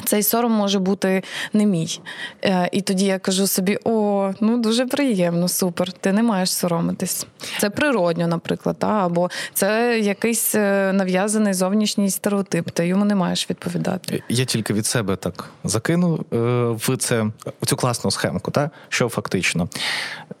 [0.05, 1.23] Цей сором може бути
[1.53, 1.99] не мій.
[2.43, 7.27] Е, і тоді я кажу собі: о, ну дуже приємно, супер, ти не маєш соромитись.
[7.59, 8.87] Це природньо, наприклад, та?
[8.87, 14.23] або це якийсь е, нав'язаний зовнішній стереотип, ти йому не маєш відповідати.
[14.29, 16.37] Я тільки від себе так закину е,
[16.71, 17.25] в це
[17.61, 18.69] в цю класну схемку, та?
[18.89, 19.69] що фактично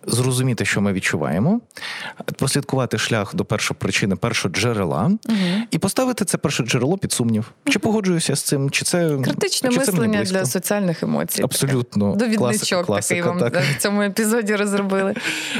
[0.07, 1.61] зрозуміти, що ми відчуваємо,
[2.37, 5.37] прослідкувати шлях до першої причини, першого джерела, угу.
[5.71, 7.51] і поставити це перше джерело під сумнів.
[7.69, 11.43] Чи погоджуюся з цим, чи це критичне чи мислення це для соціальних емоцій.
[11.43, 13.57] Абсолютно довідничок такий вам так.
[13.77, 15.15] в цьому епізоді розробили.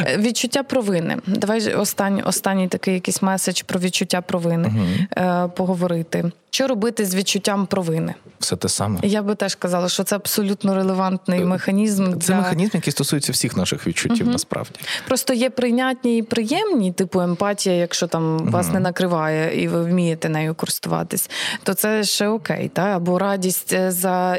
[0.06, 1.18] Е, відчуття провини.
[1.28, 5.50] Давай останній останній такий якийсь меседж про відчуття провини угу.
[5.56, 6.32] поговорити.
[6.50, 8.14] Що робити з відчуттям провини?
[8.40, 9.00] Все те саме.
[9.04, 12.20] Я би теж казала, що це абсолютно релевантний механізм.
[12.20, 12.36] Це для...
[12.36, 14.32] механізм, який стосується всіх наших відчуттів, угу.
[14.38, 14.80] Насправді.
[15.08, 18.50] Просто є прийнятні і приємні, типу емпатія, якщо там угу.
[18.52, 21.30] вас не накриває і ви вмієте нею користуватись,
[21.64, 22.70] то це ще окей.
[22.74, 22.82] Та?
[22.82, 24.36] Або радість е, за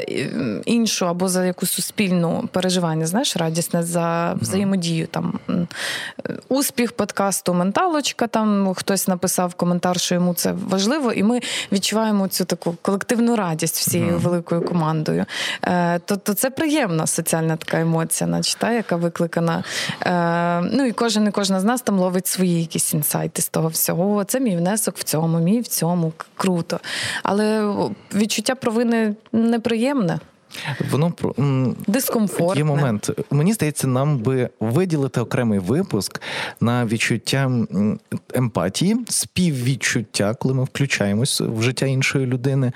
[0.65, 3.05] іншу, або за якусь суспільну переживання.
[3.05, 5.07] Знаєш, радісне за взаємодію.
[5.07, 5.39] Там
[6.49, 8.27] Успіх подкасту Менталочка.
[8.27, 11.39] Там хтось написав коментар, що йому це важливо, і ми
[11.71, 14.19] відчуваємо цю таку колективну радість всією mm.
[14.19, 15.25] великою командою.
[15.63, 19.63] Е, то, то це приємна соціальна така емоція, наче та, яка викликана.
[20.05, 23.67] Е, ну і кожен і кожна з нас там ловить свої якісь інсайти з того
[23.67, 24.23] всього.
[24.23, 26.79] Це мій внесок в цьому, мій в цьому круто.
[27.23, 27.73] Але
[28.13, 30.19] відчуття провини неприємне.
[30.91, 31.13] Воно
[31.87, 32.59] Дискомфортне.
[32.59, 33.09] Є момент.
[33.31, 36.21] Мені здається, нам би виділити окремий випуск
[36.61, 37.51] на відчуття
[38.33, 42.71] емпатії, співвідчуття, коли ми включаємось в життя іншої людини.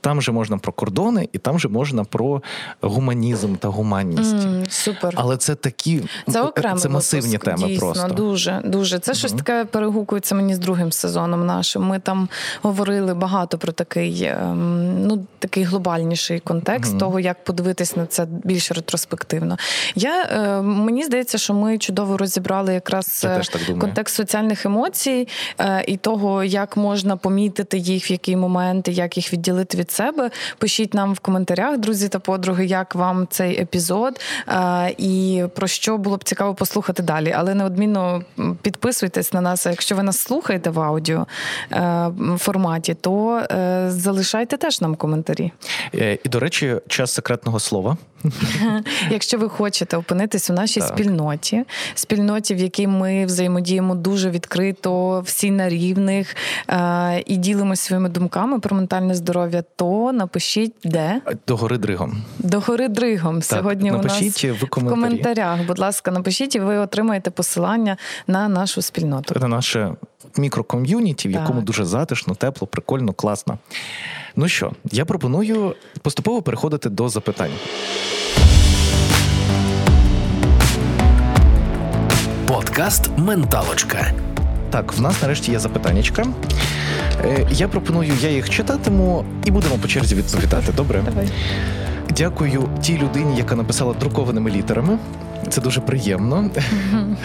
[0.00, 2.42] Там же можна про кордони, і там же можна про
[2.80, 4.36] гуманізм та гуманність.
[4.36, 5.12] Mm, супер.
[5.16, 7.68] Але це такі це, окремий це масивні випуск, теми.
[7.68, 8.98] Дійсно, просто дуже дуже.
[8.98, 9.18] Це mm-hmm.
[9.18, 11.82] щось таке перегукується мені з другим сезоном нашим.
[11.82, 12.28] Ми там
[12.62, 16.98] говорили багато про такий, ем, ну такий глобальніший контекст mm-hmm.
[16.98, 19.56] того, як подивитись на це більш ретроспективно.
[19.94, 23.40] Я е, мені здається, що ми чудово розібрали якраз е,
[23.78, 25.28] контекст соціальних емоцій
[25.58, 30.30] е, і того, як можна помітити їх в який момент, як їх відділити від себе.
[30.58, 34.20] Пишіть нам в коментарях, друзі та подруги, як вам цей епізод
[34.98, 37.34] і про що було б цікаво послухати далі.
[37.36, 38.22] Але неодмінно
[38.62, 39.66] підписуйтесь на нас.
[39.66, 41.26] Якщо ви нас слухаєте в аудіо
[41.72, 45.52] е, форматі, то е, залишайте теж нам коментарі.
[45.94, 47.96] Е, і до речі, час секретного слова.
[49.10, 50.88] Якщо ви хочете опинитись у нашій так.
[50.88, 51.64] спільноті,
[51.94, 56.36] спільноті, в якій ми взаємодіємо дуже відкрито, всі на рівних
[56.68, 62.22] е- і ділимося своїми думками про ментальне здоров'я, то напишіть де до гори дригом.
[62.38, 63.34] До гори дригом.
[63.34, 64.96] Так, Сьогодні напишіть у нас в, коментарі.
[64.96, 65.66] в коментарях.
[65.66, 67.96] Будь ласка, напишіть, і ви отримаєте посилання
[68.26, 69.40] на нашу спільноту.
[69.40, 69.94] Це наше
[70.36, 73.58] мікроком'юніті, в якому дуже затишно, тепло, прикольно, класно.
[74.36, 77.52] Ну що, я пропоную поступово переходити до запитань.
[82.46, 84.12] Подкаст Менталочка.
[84.76, 86.26] Так, в нас нарешті є запитаннячка.
[87.24, 90.72] Е, я пропоную, я їх читатиму і будемо по черзі відповідати.
[90.72, 91.02] Добре?
[91.04, 91.28] Давай.
[92.10, 94.98] Дякую тій людині, яка написала друкованими літерами.
[95.48, 96.50] Це дуже приємно.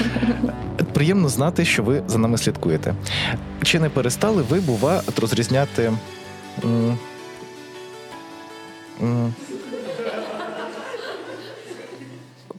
[0.94, 2.94] Приємно знати, що ви за нами слідкуєте.
[3.64, 5.92] Чи не перестали ви, бува, розрізняти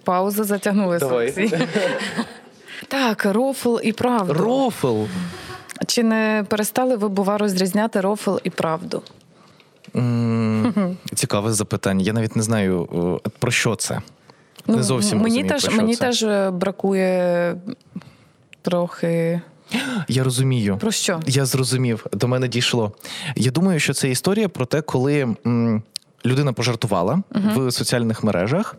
[0.04, 1.32] Пауза затягнулася.
[2.92, 4.34] Так, рофл і правду.
[4.34, 5.02] Рофл.
[5.86, 9.02] Чи не перестали ви, бува, розрізняти рофл і правду?
[9.94, 12.04] Mm, цікаве запитання.
[12.04, 12.88] Я навіть не знаю,
[13.26, 14.00] е, про що це.
[14.66, 16.04] Ну, не зовсім Мені розумію, теж про що мені це.
[16.04, 17.56] теж бракує
[18.62, 19.40] трохи.
[20.08, 20.78] Я розумію.
[20.80, 21.20] Про що?
[21.26, 22.06] Я зрозумів.
[22.12, 22.92] До мене дійшло.
[23.36, 25.34] Я думаю, що це історія про те, коли.
[25.46, 25.82] М-
[26.26, 27.66] Людина пожартувала uh-huh.
[27.66, 28.76] в соціальних мережах,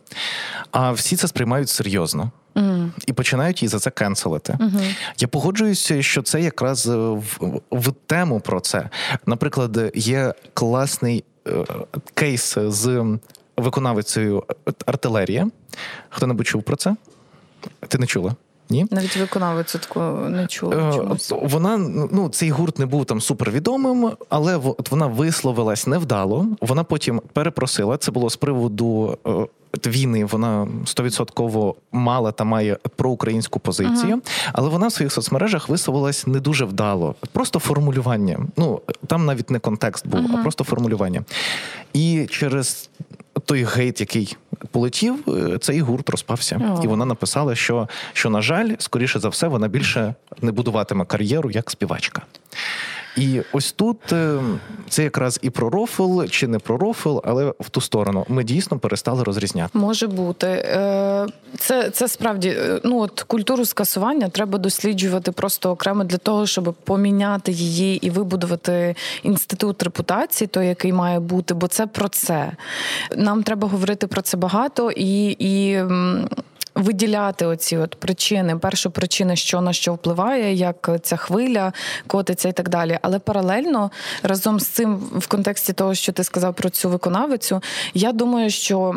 [0.72, 2.90] а всі це сприймають серйозно uh-huh.
[3.08, 4.54] і починають її за це кенселити.
[4.54, 4.96] Mm-hmm.
[5.18, 8.90] Я погоджуюся, що це якраз в, в тему про це.
[9.26, 11.66] Наприклад, є класний е,
[12.14, 13.18] кейс з
[13.58, 14.44] виконавицею
[14.86, 15.48] артилерія.
[16.10, 16.96] Хто небудь чув про це?
[17.88, 18.36] Ти не чула?
[18.74, 18.86] Ні?
[18.92, 20.00] Навіть виконавицю таку
[20.30, 20.94] не чула.
[20.96, 21.34] Чомусь.
[21.42, 21.78] Вона
[22.12, 24.58] ну цей гурт не був там супервідомим, але
[24.92, 26.48] вона висловилась невдало.
[26.62, 27.98] Вона потім перепросила.
[27.98, 29.18] Це було з приводу
[29.88, 34.50] війни вона стовідсотково мала та має проукраїнську позицію, uh-huh.
[34.54, 37.16] але вона в своїх соцмережах висловилась не дуже вдало.
[37.32, 38.40] Просто формулювання.
[38.58, 40.40] Ну там навіть не контекст був, uh-huh.
[40.40, 41.24] а просто формулювання.
[41.94, 42.90] І через
[43.46, 44.38] той гейт, який
[44.72, 46.56] полетів, е, цей гурт розпався.
[46.56, 46.84] Uh-huh.
[46.84, 51.52] І вона написала, що, що, на жаль, скоріше за все, вона більше не будуватиме кар'єру
[51.52, 52.22] як співачка.
[53.18, 54.40] І ось тут е,
[54.90, 58.80] це якраз і про рофл, чи не про рофл, але в ту сторону ми дійсно
[58.80, 59.78] перестали розрізняти.
[59.78, 60.48] Може бути.
[60.48, 66.46] Е, це це справді е, ну от культуру скасування треба досліджувати просто окремо для того,
[66.46, 72.52] щоб поміняти її і вибудувати інститут репутації, той, який має бути, бо це про це.
[73.18, 75.36] Нам треба говорити про це багато і.
[75.40, 75.84] і
[76.76, 78.56] виділяти оці от причини.
[78.56, 81.74] Перша причина, що на що впливає, як ця хвиля
[82.08, 83.00] котиться і так далі.
[83.02, 83.92] Але паралельно
[84.24, 87.62] разом з цим, в контексті того, що ти сказав про цю виконавицю,
[87.94, 88.96] я думаю, що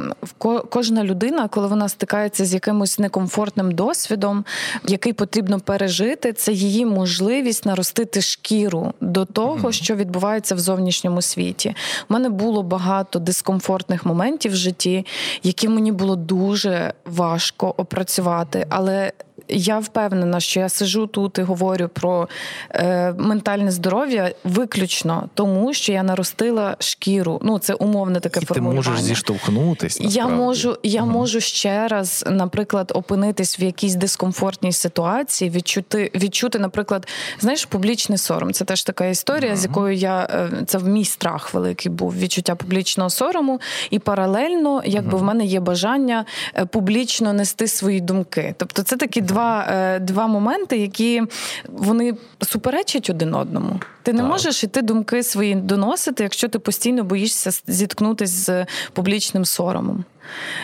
[0.71, 4.45] кожна людина, коли вона стикається з якимось некомфортним досвідом,
[4.89, 11.75] який потрібно пережити, це її можливість наростити шкіру до того, що відбувається в зовнішньому світі.
[12.09, 15.07] У мене було багато дискомфортних моментів в житті,
[15.43, 19.13] які мені було дуже важко опрацювати, але
[19.49, 22.29] я впевнена, що я сижу тут і говорю про
[22.71, 27.41] е, ментальне здоров'я виключно тому, що я наростила шкіру.
[27.43, 28.83] Ну це умовне таке і формулювання.
[28.83, 30.01] Ти можеш зіштовхнутись.
[30.01, 31.11] Я можу, я угу.
[31.11, 37.09] можу ще раз, наприклад, опинитись в якійсь дискомфортній ситуації, відчути, відчути, наприклад,
[37.41, 38.53] знаєш, публічний сором.
[38.53, 39.61] Це теж така історія, угу.
[39.61, 44.83] з якою я е, це в мій страх великий був відчуття публічного сорому, і паралельно,
[44.85, 45.19] якби угу.
[45.19, 46.25] в мене є бажання
[46.55, 48.55] е, публічно нести свої думки.
[48.59, 51.23] Тобто, це такі два е, два моменти, які
[51.69, 53.81] вони суперечать один одному.
[54.03, 54.29] Ти не так.
[54.31, 60.05] можеш іти думки свої доносити, якщо ти постійно боїшся зіткнутися з публічним соромом.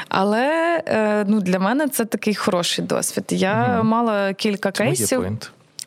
[0.09, 3.25] Але е, ну, для мене це такий хороший досвід.
[3.29, 3.89] Я угу.
[3.89, 5.39] мала кілька кейсів.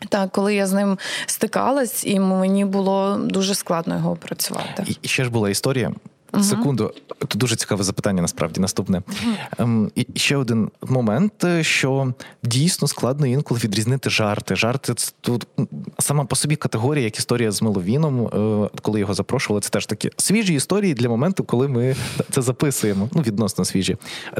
[0.09, 4.85] Так, коли я з ним стикалась, і мені було дуже складно його опрацювати.
[5.01, 5.91] І ще ж була історія.
[6.35, 6.43] Uh-huh.
[6.43, 8.21] Секунду, тут дуже цікаве запитання.
[8.21, 9.01] Насправді наступне.
[9.59, 9.91] Uh-huh.
[9.95, 12.13] І ще один момент, е, що
[12.43, 14.55] дійсно складно інколи відрізнити жарти.
[14.55, 15.47] Жарти це тут
[15.99, 19.61] сама по собі категорія, як історія з Меловіном, е, коли його запрошували.
[19.61, 21.95] Це теж такі свіжі історії для моменту, коли ми
[22.31, 23.09] це записуємо.
[23.13, 23.97] Ну, відносно свіжі.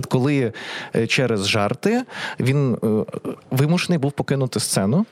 [0.10, 0.54] Коли
[0.96, 2.04] е, через жарти
[2.40, 2.78] він
[3.52, 5.06] вимушений був покинути сцену,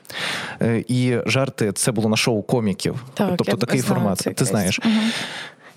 [0.88, 3.04] і жарти це було на шоу коміків.
[3.14, 4.28] Так, тобто такий формат.
[4.36, 4.80] Ти знаєш.
[4.80, 5.10] Uh-huh.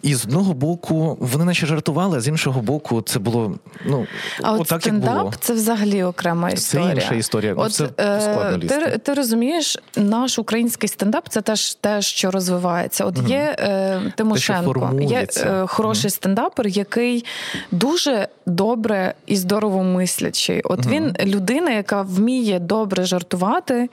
[0.01, 4.07] І з одного боку вони наче жартували, а з іншого боку, це було ну
[4.43, 5.33] а от отак, стендап як було.
[5.39, 6.87] це взагалі окрема історія.
[6.87, 7.53] Це інша історія.
[7.53, 8.79] От, це е, складно лізти.
[8.79, 13.05] Ти, ти розумієш, наш український стендап це теж те, що розвивається.
[13.05, 13.27] От угу.
[13.27, 17.25] є е, Тимошенко, те, є е, хороший стендапер, який
[17.71, 20.61] дуже добре і здорово мислячий.
[20.63, 20.89] От угу.
[20.89, 23.89] він людина, яка вміє добре жартувати,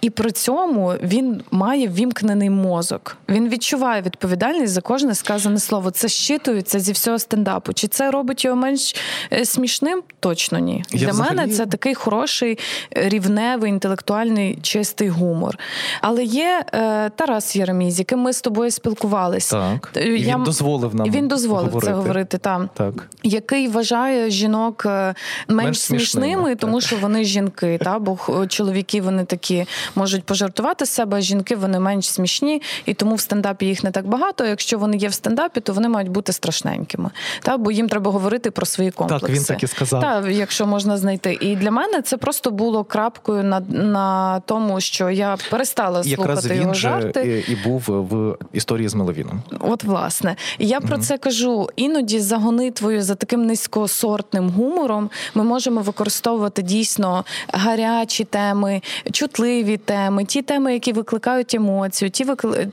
[0.00, 3.16] і при цьому він має вімкнений мозок.
[3.28, 5.90] Він відчуває відповідальність за кожне сказане слово.
[5.90, 7.72] Це щитується зі всього стендапу.
[7.72, 8.96] Чи це робить його менш
[9.32, 10.02] е, смішним?
[10.20, 10.84] Точно ні.
[10.90, 11.36] Я Для взагалі...
[11.36, 12.58] мене це такий хороший,
[12.90, 15.58] рівневий, інтелектуальний, чистий гумор.
[16.00, 19.56] Але є е, Тарас Єремій, з яким ми з тобою спілкувалися.
[19.56, 20.04] Так.
[20.04, 20.36] І Я...
[20.36, 21.10] Він дозволив нам.
[21.10, 21.86] Він дозволив говорити.
[21.86, 22.68] це говорити там.
[22.74, 23.08] Так.
[23.22, 25.14] Який вважає жінок е,
[25.48, 27.78] менш, менш смішними, смішними тому що вони жінки.
[27.84, 27.98] Та?
[27.98, 28.18] Бо
[28.48, 33.20] чоловіки вони такі можуть пожартувати з себе, а жінки вони менш смішні, і тому в
[33.20, 34.46] стендапі їх не так багато.
[34.46, 37.10] Якщо вони є в стендапі, то вони мають бути страшненькими.
[37.42, 37.56] Та?
[37.56, 39.26] Бо їм треба говорити про свої комплекси.
[39.26, 40.00] Так, він так і сказав.
[40.00, 41.38] Так, якщо можна знайти.
[41.40, 46.60] І для мене це просто було крапкою на на тому, що я перестала Якраз слухати
[46.60, 47.44] його жарти.
[47.48, 49.42] І, і був в історії з Меловіном.
[49.60, 50.36] От, власне.
[50.58, 51.68] І я про це кажу.
[51.76, 60.24] Іноді за гонитвою, за таким низькосортним гумором ми можемо використовувати дійсно гарячі теми, чутливі теми,
[60.24, 62.26] ті теми, які викликають емоцію, ті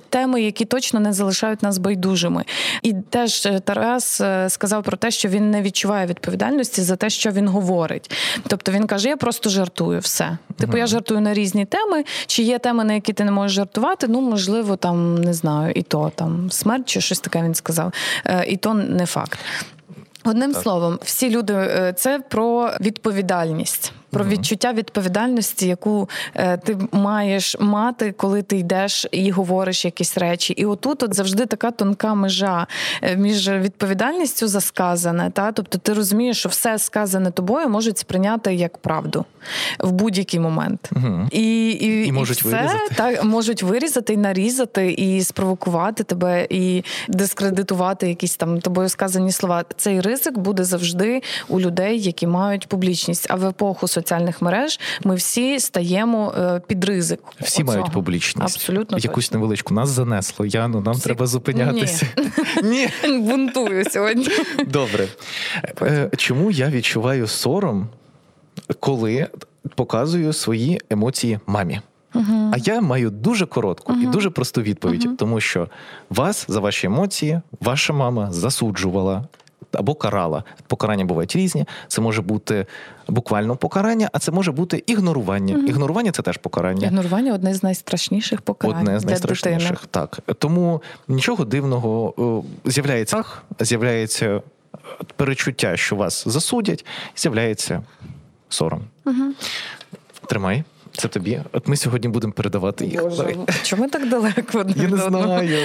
[0.09, 2.38] теми, які точно не залишають нас байдужими.
[2.83, 7.09] І теж е, Тарас е, сказав про те, що він не відчуває відповідальності за те,
[7.09, 8.11] що він говорить.
[8.47, 10.37] Тобто він каже: Я просто жартую все.
[10.57, 12.03] Типу, я жартую на різні теми.
[12.27, 14.07] Чи є теми, на які ти не можеш жартувати?
[14.07, 17.93] Ну, можливо, там не знаю, і то там смерть чи щось таке він сказав.
[18.25, 19.39] Е, і то не факт.
[20.23, 20.63] Одним так.
[20.63, 28.41] словом, всі люди це про відповідальність про відчуття відповідальності, яку е, ти маєш мати, коли
[28.41, 30.53] ти йдеш і говориш якісь речі.
[30.53, 32.67] І отут от завжди така тонка межа
[33.01, 38.55] е, між відповідальністю за сказане, та тобто ти розумієш, що все сказане тобою можуть сприйняти
[38.55, 39.25] як правду
[39.79, 40.89] в будь-який момент.
[40.95, 41.27] Угу.
[41.31, 42.95] І і, і можуть і все, вирізати.
[42.95, 49.63] Так, можуть вирізати і нарізати, і спровокувати тебе, і дискредитувати якісь там тобою сказані слова.
[49.77, 53.27] Цей ризик буде завжди у людей, які мають публічність.
[53.29, 57.19] А в епоху соціальних мереж ми всі стаємо е, під ризик.
[57.41, 57.77] Всі оцього.
[57.77, 58.55] мають публічність.
[58.55, 59.39] Абсолютно якусь точно.
[59.39, 59.73] невеличку.
[59.73, 60.45] Нас занесло.
[60.45, 61.03] Яну, нам Всі...
[61.03, 62.07] треба зупинятися.
[62.63, 62.89] Ні.
[63.19, 64.27] Бунтую сьогодні.
[64.67, 65.07] Добре.
[65.81, 67.89] Е, чому я відчуваю сором,
[68.79, 69.27] коли
[69.75, 71.81] показую свої емоції мамі?
[72.13, 72.51] Uh-huh.
[72.53, 74.03] А я маю дуже коротку uh-huh.
[74.03, 75.15] і дуже просту відповідь, uh-huh.
[75.15, 75.67] тому що
[76.09, 79.27] вас за ваші емоції ваша мама засуджувала
[79.71, 80.43] або карала.
[80.67, 81.65] Покарання бувають різні.
[81.87, 82.65] Це може бути
[83.07, 85.55] буквально покарання, а це може бути ігнорування.
[85.55, 85.69] Mm-hmm.
[85.69, 86.87] Ігнорування це теж покарання.
[86.87, 88.77] Ігнорування одне з найстрашніших покарань.
[88.77, 89.71] Одне з для найстрашніших.
[89.71, 89.87] Дитини.
[89.91, 93.23] Так тому нічого дивного з'являється
[93.59, 94.41] з'являється
[95.15, 97.81] перечуття, що вас засудять, з'являється
[98.49, 98.81] сором.
[99.05, 99.29] Mm-hmm.
[100.27, 100.63] Тримай.
[100.97, 101.41] Це тобі.
[101.51, 103.03] От ми сьогодні будемо передавати їх.
[103.03, 104.65] Боже, чому так далеко?
[104.75, 105.59] Я не знаю.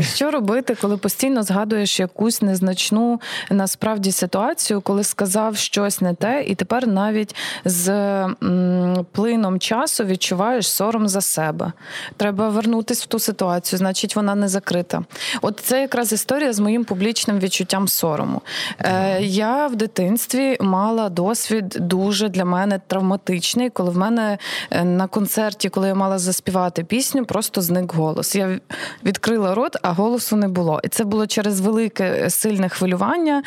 [0.00, 3.20] Що робити, коли постійно згадуєш якусь незначну
[3.50, 10.68] насправді ситуацію, коли сказав щось не те, і тепер навіть з м, плином часу відчуваєш
[10.68, 11.72] сором за себе?
[12.16, 15.04] Треба вернутися в ту ситуацію, значить вона не закрита.
[15.42, 18.40] От це якраз історія з моїм публічним відчуттям сорому.
[18.80, 24.38] Е, Я в дитинстві мала досвід дуже для мене травматичний, коли в мене
[24.84, 28.36] на концерті, коли я мала заспівати пісню, просто зник голос.
[28.36, 28.58] Я
[29.04, 30.80] відкрила рот а голосу не було.
[30.84, 33.42] І це було через велике сильне хвилювання.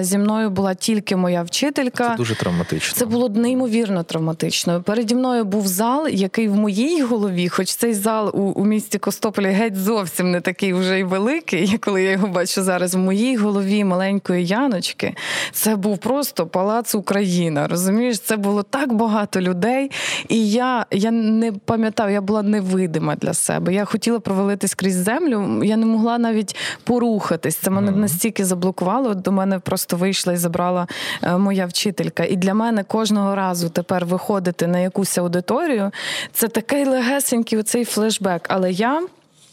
[0.00, 2.10] Зі мною була тільки моя вчителька.
[2.10, 2.98] Це дуже травматично.
[2.98, 4.82] Це було неймовірно травматично.
[4.82, 9.46] Переді мною був зал, який в моїй голові, хоч цей зал у, у місті Костополі
[9.46, 12.94] геть зовсім не такий вже й великий, коли я його бачу зараз.
[12.94, 15.14] В моїй голові маленької Яночки
[15.52, 17.68] це був просто палац Україна.
[17.68, 19.90] Розумієш, це було так багато людей,
[20.28, 23.74] і я, я не пам'ятаю, я була невидима для себе.
[23.74, 27.56] Я хотіла провалитись крізь землю я не могла навіть порухатись.
[27.56, 29.14] Це мене настільки заблокувало.
[29.14, 30.86] До мене просто вийшла і забрала
[31.22, 32.24] е, моя вчителька.
[32.24, 35.90] І для мене кожного разу тепер виходити на якусь аудиторію
[36.32, 38.46] це такий легесенький оцей флешбек.
[38.48, 39.02] Але я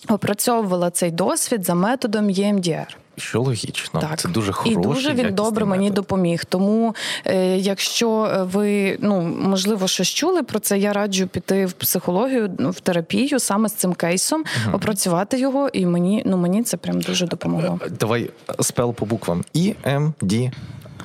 [0.10, 3.01] опрацьовувала цей досвід за методом EMDR.
[3.18, 4.20] Що логічно, так.
[4.20, 6.46] це дуже хороший, і дуже він добре мені допоміг.
[6.46, 6.96] Тому,
[7.26, 12.70] е, якщо ви ну можливо щось чули про це, я раджу піти в психологію, ну,
[12.70, 14.76] в терапію саме з цим кейсом, угу.
[14.76, 17.80] опрацювати його, і мені ну мені це прям дуже допомогло.
[18.00, 20.52] Давай spell по буквам E M D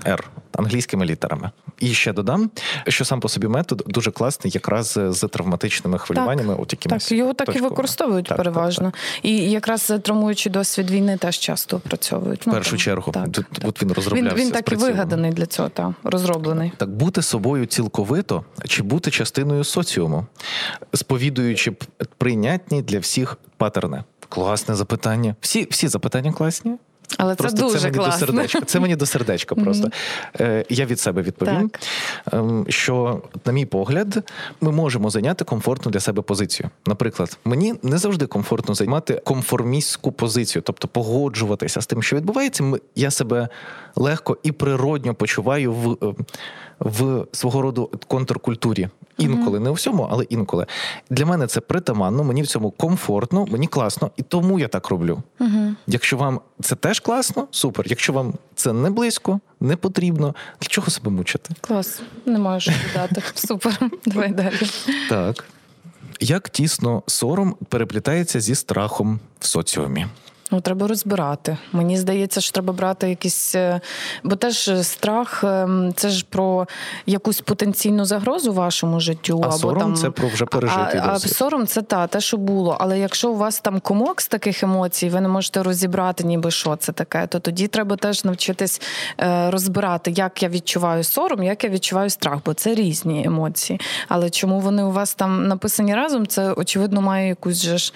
[0.07, 1.51] R англійськими літерами.
[1.79, 2.51] І ще додам,
[2.89, 6.55] що сам по собі метод дуже класний, якраз з травматичними хвилюваннями.
[6.55, 7.67] Так, от якимись так його так точковими.
[7.67, 8.85] і використовують так, переважно.
[8.85, 9.25] Так, так.
[9.25, 12.47] І якраз травмуючий досвід війни теж часто опрацьовують.
[12.47, 13.69] В першу ну, чергу, так, тут, так.
[13.69, 14.37] от він розроблявся.
[14.37, 16.73] Він, він так і вигаданий для цього, та розроблений.
[16.77, 20.27] Так бути собою цілковито чи бути частиною соціуму,
[20.95, 21.73] сповідуючи
[22.19, 24.05] прийнятні для всіх патерни.
[24.29, 25.37] Класне запитання.
[25.41, 26.77] Всі, всі запитання класні.
[27.19, 28.27] Але просто це дуже це мені класно.
[28.27, 28.61] до сердечка.
[28.61, 29.55] Це мені до сердечка.
[29.55, 29.91] Просто
[30.41, 32.43] е, я від себе відповім, так.
[32.69, 34.31] що, на мій погляд,
[34.61, 36.71] ми можемо зайняти комфортну для себе позицію.
[36.87, 42.73] Наприклад, мені не завжди комфортно займати конформістську позицію, тобто погоджуватися з тим, що відбувається.
[42.95, 43.49] Я себе
[43.97, 46.15] легко і природньо почуваю в,
[46.81, 48.89] в свого роду контркультурі.
[49.19, 49.63] Інколи, mm-hmm.
[49.63, 50.67] не у всьому, але інколи.
[51.11, 55.23] Для мене це притаманно, мені в цьому комфортно, мені класно, і тому я так роблю.
[55.41, 55.75] Mm-hmm.
[55.87, 57.87] Якщо вам це теж класно, супер.
[57.89, 61.55] Якщо вам це не близько, не потрібно, для чого себе мучити?
[61.61, 63.23] Клас, не маю що додати.
[63.35, 63.79] Супер.
[64.07, 64.57] Давай далі.
[65.09, 65.45] Так.
[66.21, 70.07] Як тісно сором переплітається зі страхом в соціумі?
[70.51, 71.57] Ну, треба розбирати.
[71.73, 73.57] Мені здається, що треба брати якісь.
[74.25, 75.45] Бо теж страх
[75.95, 76.67] це ж про
[77.07, 79.41] якусь потенційну загрозу вашому життю.
[79.45, 79.95] А або сором там...
[79.95, 81.13] це про вже пережитий а.
[81.13, 82.77] А сором це та, те, що було.
[82.81, 86.77] Але якщо у вас там комок з таких емоцій, ви не можете розібрати, ніби що
[86.77, 88.81] це таке, то тоді треба теж навчитись
[89.49, 93.81] розбирати, як я відчуваю сором, як я відчуваю страх, бо це різні емоції.
[94.09, 97.93] Але чому вони у вас там написані разом, це очевидно має якусь же ж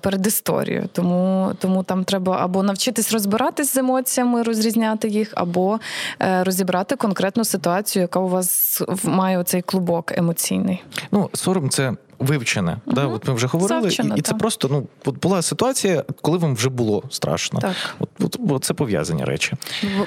[0.00, 0.88] передісторію.
[0.92, 5.80] Тому тому там треба або навчитись розбиратись з емоціями, розрізняти їх, або
[6.18, 10.82] розібрати конкретну ситуацію, яка у вас має оцей клубок емоційний.
[11.12, 12.76] Ну, сором це вивчене.
[12.86, 12.94] Mm-hmm.
[12.94, 13.06] Да?
[13.06, 16.54] От Ми вже говорили, Завчено, і, і це просто ну, от була ситуація, коли вам
[16.54, 17.60] вже було страшно.
[17.60, 17.74] Так.
[17.98, 19.52] От, от, от Це пов'язані речі.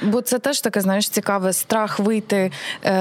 [0.03, 2.51] Бо це теж таке, знаєш, цікаве страх вийти
[2.83, 2.91] е,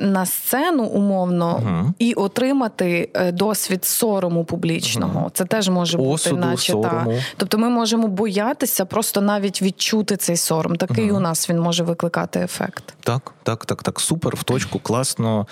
[0.00, 1.92] на сцену умовно mm-hmm.
[1.98, 5.20] і отримати е, досвід сорому публічного.
[5.20, 5.30] Mm-hmm.
[5.32, 7.06] Це теж може Осуду, бути, наче та.
[7.36, 10.76] Тобто ми можемо боятися, просто навіть відчути цей сором.
[10.76, 12.94] Такий у нас він може викликати ефект.
[13.00, 14.00] Так, так, так, так.
[14.00, 15.46] Супер, в точку, класно.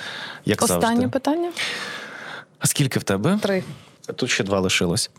[0.44, 1.08] як Останнє завжди.
[1.08, 1.50] питання.
[2.61, 3.38] А скільки в тебе?
[3.42, 3.62] Три.
[4.16, 5.11] Тут ще два лишилось.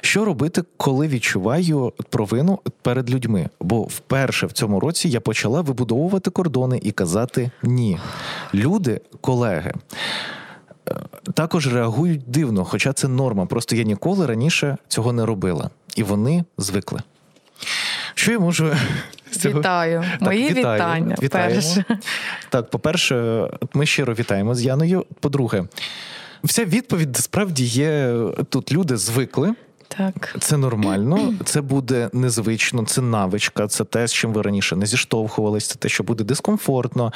[0.00, 3.48] Що робити, коли відчуваю провину перед людьми?
[3.60, 7.98] Бо вперше в цьому році я почала вибудовувати кордони і казати ні.
[8.54, 9.72] Люди, колеги.
[10.88, 10.96] Е,
[11.34, 13.46] також реагують дивно, хоча це норма.
[13.46, 15.70] Просто я ніколи раніше цього не робила.
[15.96, 17.00] І вони звикли.
[18.14, 18.72] Що я можу.
[19.44, 20.04] Вітаю.
[20.10, 20.74] Так, Мої вітаю.
[20.74, 21.16] вітання.
[21.22, 21.54] Вітаємо.
[21.54, 21.84] Перше.
[22.48, 25.04] Так, по-перше, ми щиро вітаємо з Яною.
[25.20, 25.64] По-друге,
[26.44, 28.14] вся відповідь справді є
[28.48, 28.72] тут.
[28.72, 29.54] Люди звикли.
[29.88, 34.86] Так, це нормально, це буде незвично, це навичка, це те, з чим ви раніше не
[34.86, 37.12] зіштовхувалися, це те, що буде дискомфортно.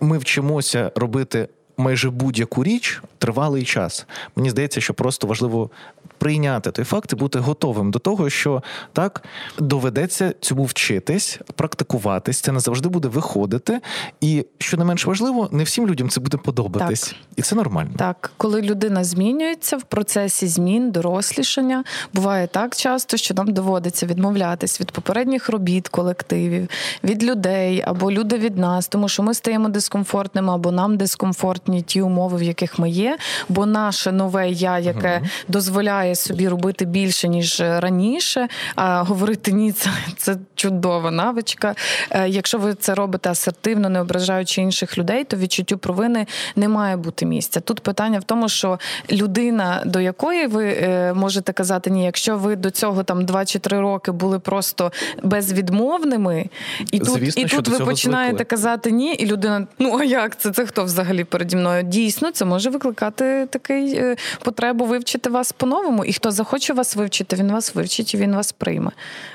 [0.00, 4.06] Ми вчимося робити майже будь-яку річ тривалий час.
[4.36, 5.70] Мені здається, що просто важливо
[6.18, 8.62] прийняти той факт і бути готовим до того, що
[8.92, 9.24] так
[9.58, 12.40] доведеться цьому вчитись, практикуватись.
[12.40, 13.80] Це не завжди буде виходити.
[14.20, 17.16] І що не менш важливо, не всім людям це буде подобатись, так.
[17.36, 17.90] і це нормально.
[17.96, 24.80] Так, коли людина змінюється в процесі змін, дорослішання, буває так часто, що нам доводиться відмовлятись
[24.80, 26.68] від попередніх робіт, колективів,
[27.04, 32.02] від людей або люди від нас, тому що ми стаємо дискомфортними або нам дискомфортні ті
[32.02, 33.18] умови, в яких ми є.
[33.48, 35.26] Бо наше нове я, яке угу.
[35.48, 38.48] дозволяє дозволяє собі робити більше ніж раніше.
[38.74, 41.74] А говорити ні, це, це чудова навичка.
[42.10, 46.96] Е, якщо ви це робите асертивно, не ображаючи інших людей, то відчуттю провини не має
[46.96, 47.60] бути місця.
[47.60, 48.78] Тут питання в тому, що
[49.10, 53.58] людина, до якої ви е, можете казати ні, якщо ви до цього там 2 чи
[53.58, 54.92] 3 роки були просто
[55.22, 56.46] безвідмовними,
[56.92, 58.44] і тут Звісно, і тут ви починаєте звикли.
[58.44, 60.50] казати ні, і людина, ну а як це?
[60.50, 61.82] Це хто взагалі переді мною?
[61.82, 66.96] Дійсно, це може викликати такий е, потребу вивчити вас по-новому по-новому, і хто захоче вас
[66.96, 68.90] вивчити, він вас вивчить і він вас прийме.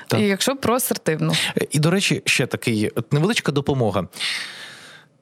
[0.08, 0.20] Так.
[0.20, 1.32] І якщо про асертивну.
[1.70, 4.08] І до речі, ще такий невеличка допомога.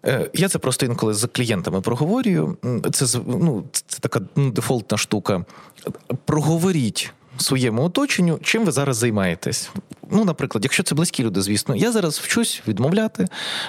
[0.04, 2.56] Е, я це просто інколи з клієнтами проговорюю.
[2.92, 5.44] Це ну, це така ну, дефолтна штука.
[6.24, 9.70] Проговоріть своєму оточенню, чим ви зараз займаєтесь.
[10.10, 13.28] Ну, наприклад, якщо це близькі люди, звісно, я зараз вчусь відмовляти.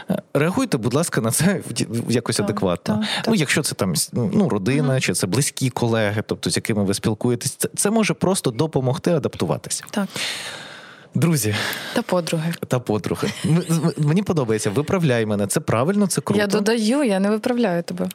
[0.10, 1.62] Е, реагуйте, будь ласка, на це
[2.10, 2.96] якось так, адекватно.
[2.96, 3.28] Так, так.
[3.28, 6.94] Ну, якщо це там ну, родина, mm чи це близькі колеги, тобто з якими ви
[6.94, 9.84] спілкуєтесь, це, це може просто допомогти адаптуватися.
[9.92, 10.08] Так.
[11.16, 11.56] Друзі
[11.94, 12.54] та подруги.
[12.68, 13.28] Та подруги.
[13.98, 14.70] Мені подобається.
[14.70, 15.48] Виправляй мене.
[15.48, 16.42] Це правильно, це круто.
[16.42, 18.10] Я додаю, я не виправляю тебе.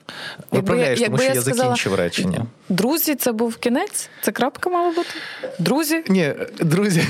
[0.51, 2.47] Виправляєш, якби тому що я, сказала, закінчив речення.
[2.69, 4.11] Друзі, це був кінець?
[4.23, 5.11] Це крапка мала бути?
[5.59, 6.05] Друзі?
[6.09, 7.03] Ні, друзі.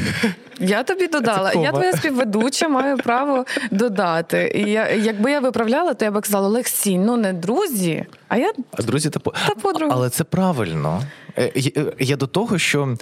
[0.60, 1.52] Я тобі додала.
[1.52, 4.52] Я твоя співведуча, маю право додати.
[4.54, 8.52] І я, Якби я виправляла, то я би казала Олексій, ну не друзі, а я
[8.72, 9.92] а друзі та, та подруги.
[9.94, 11.02] Але це правильно.
[11.38, 11.52] Е,
[11.98, 12.96] я до того, що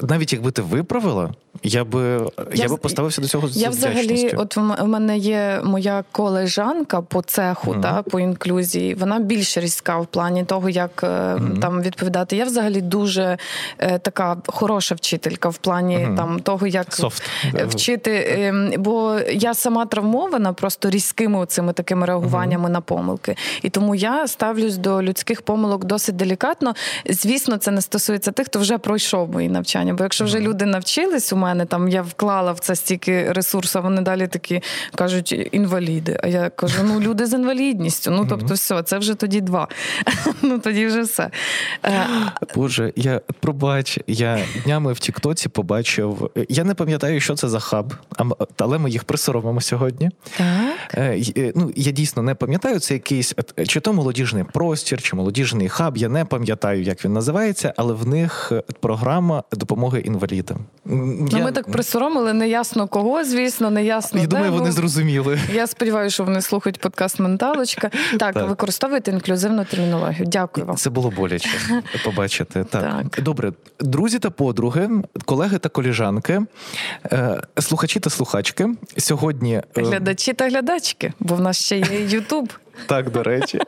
[0.00, 1.30] навіть якби ти виправила,
[1.62, 5.60] я би я, я би поставився до цього з Я взагалі, от в мене є
[5.64, 7.80] моя колежанка по цеху, mm-hmm.
[7.80, 8.94] та по інклюзії.
[8.94, 11.58] Вона більш різка в плані того, як mm-hmm.
[11.58, 12.36] там відповідати.
[12.36, 13.38] Я взагалі дуже
[13.78, 16.16] е, така хороша вчителька в плані mm-hmm.
[16.16, 17.66] там того, як Soft.
[17.66, 18.10] вчити.
[18.10, 23.36] Е, бо я сама травмована просто різкими цими такими реагуваннями на помилки.
[23.62, 26.74] І тому я ставлюсь до людських помилок досить делікатно.
[27.10, 29.94] Звісно, це не стосується тих, хто вже пройшов мої навчання.
[29.94, 34.02] Бо якщо вже люди навчились у мене, там я вклала в це стільки ресурсу, вони
[34.02, 34.62] далі такі
[34.94, 36.20] кажуть інваліди.
[36.22, 38.10] А я кажу: ну люди з інвалідністю.
[38.10, 39.68] Ну тобто, все, це вже тоді два.
[40.42, 41.30] Ну тоді вже все.
[41.84, 42.06] Е,
[42.54, 46.30] Боже, я пробач, я днями в Тіктоці побачив.
[46.48, 47.94] Я не пам'ятаю, що це за хаб,
[48.58, 50.10] але ми їх присоромимо сьогодні.
[50.38, 50.74] Так.
[50.94, 53.34] Е, е, ну, Я дійсно не пам'ятаю, це якийсь
[53.66, 55.96] чи то молодіжний простір, чи молодіжний хаб.
[55.96, 60.58] Я не пам'ятаю, як він називається, але в них програма допомоги інвалідам.
[60.94, 61.44] Ну, я...
[61.44, 64.20] Ми так присоромили, не ясно кого, звісно, не ясно.
[64.20, 65.38] Я думаю, вони зрозуміли.
[65.54, 67.90] Я сподіваюся, що вони слухають подкаст Менталочка.
[68.18, 68.48] Так, так.
[68.48, 70.24] використовуйте інклюзивну термінологію.
[70.26, 70.76] Дякую вам.
[70.76, 71.48] Це було боляче
[72.04, 72.64] побачити.
[72.70, 72.82] Так.
[73.12, 73.24] так.
[73.24, 74.90] Добре, друзі та подруги,
[75.24, 76.40] колеги та коліжанки,
[77.12, 78.68] е, слухачі та слухачки.
[78.96, 82.52] Сьогодні е, глядачі та глядачки, бо в нас ще є Ютуб.
[82.86, 83.60] Так, до речі,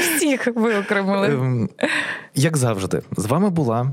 [0.00, 1.28] всіх виокремили.
[1.28, 1.68] Ем,
[2.34, 3.92] як завжди, з вами була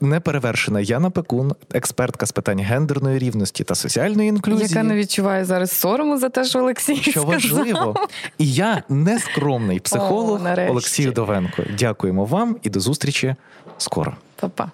[0.00, 4.68] неперевершена Яна Пекун, експертка з питань гендерної рівності та соціальної інклюзії.
[4.68, 7.28] Яка не відчуває зараз сорому за те, що Олексій що сказав.
[7.28, 7.94] важливо.
[8.38, 11.62] І я нескромний психолог О, Олексій Довенко.
[11.78, 13.34] Дякуємо вам і до зустрічі
[13.78, 14.12] скоро.
[14.40, 14.70] Па-па.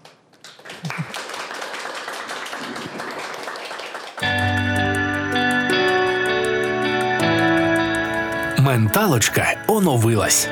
[8.59, 10.49] Менталочка оновилась.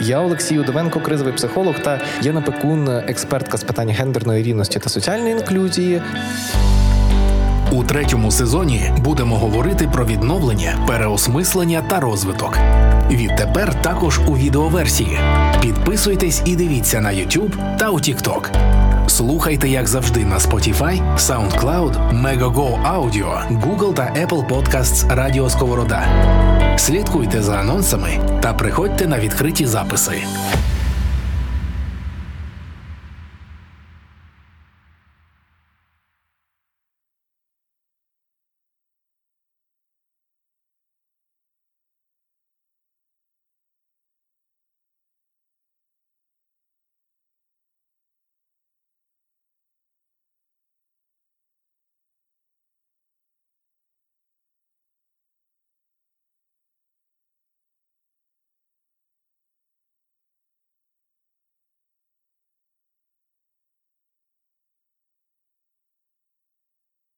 [0.00, 5.32] Я Олексій Удовенко, кризовий психолог та Яна Пекун, експертка з питань гендерної рівності та соціальної
[5.32, 6.02] інклюзії.
[7.72, 12.58] У третьому сезоні будемо говорити про відновлення, переосмислення та розвиток.
[13.10, 15.18] Відтепер також у відеоверсії.
[15.62, 18.50] Підписуйтесь і дивіться на YouTube та у TikTok.
[19.16, 26.06] Слухайте, як завжди, на Spotify, SoundCloud, Megogo Audio, Google та Apple Podcasts Радіо Сковорода.
[26.76, 28.08] Слідкуйте за анонсами
[28.42, 30.12] та приходьте на відкриті записи.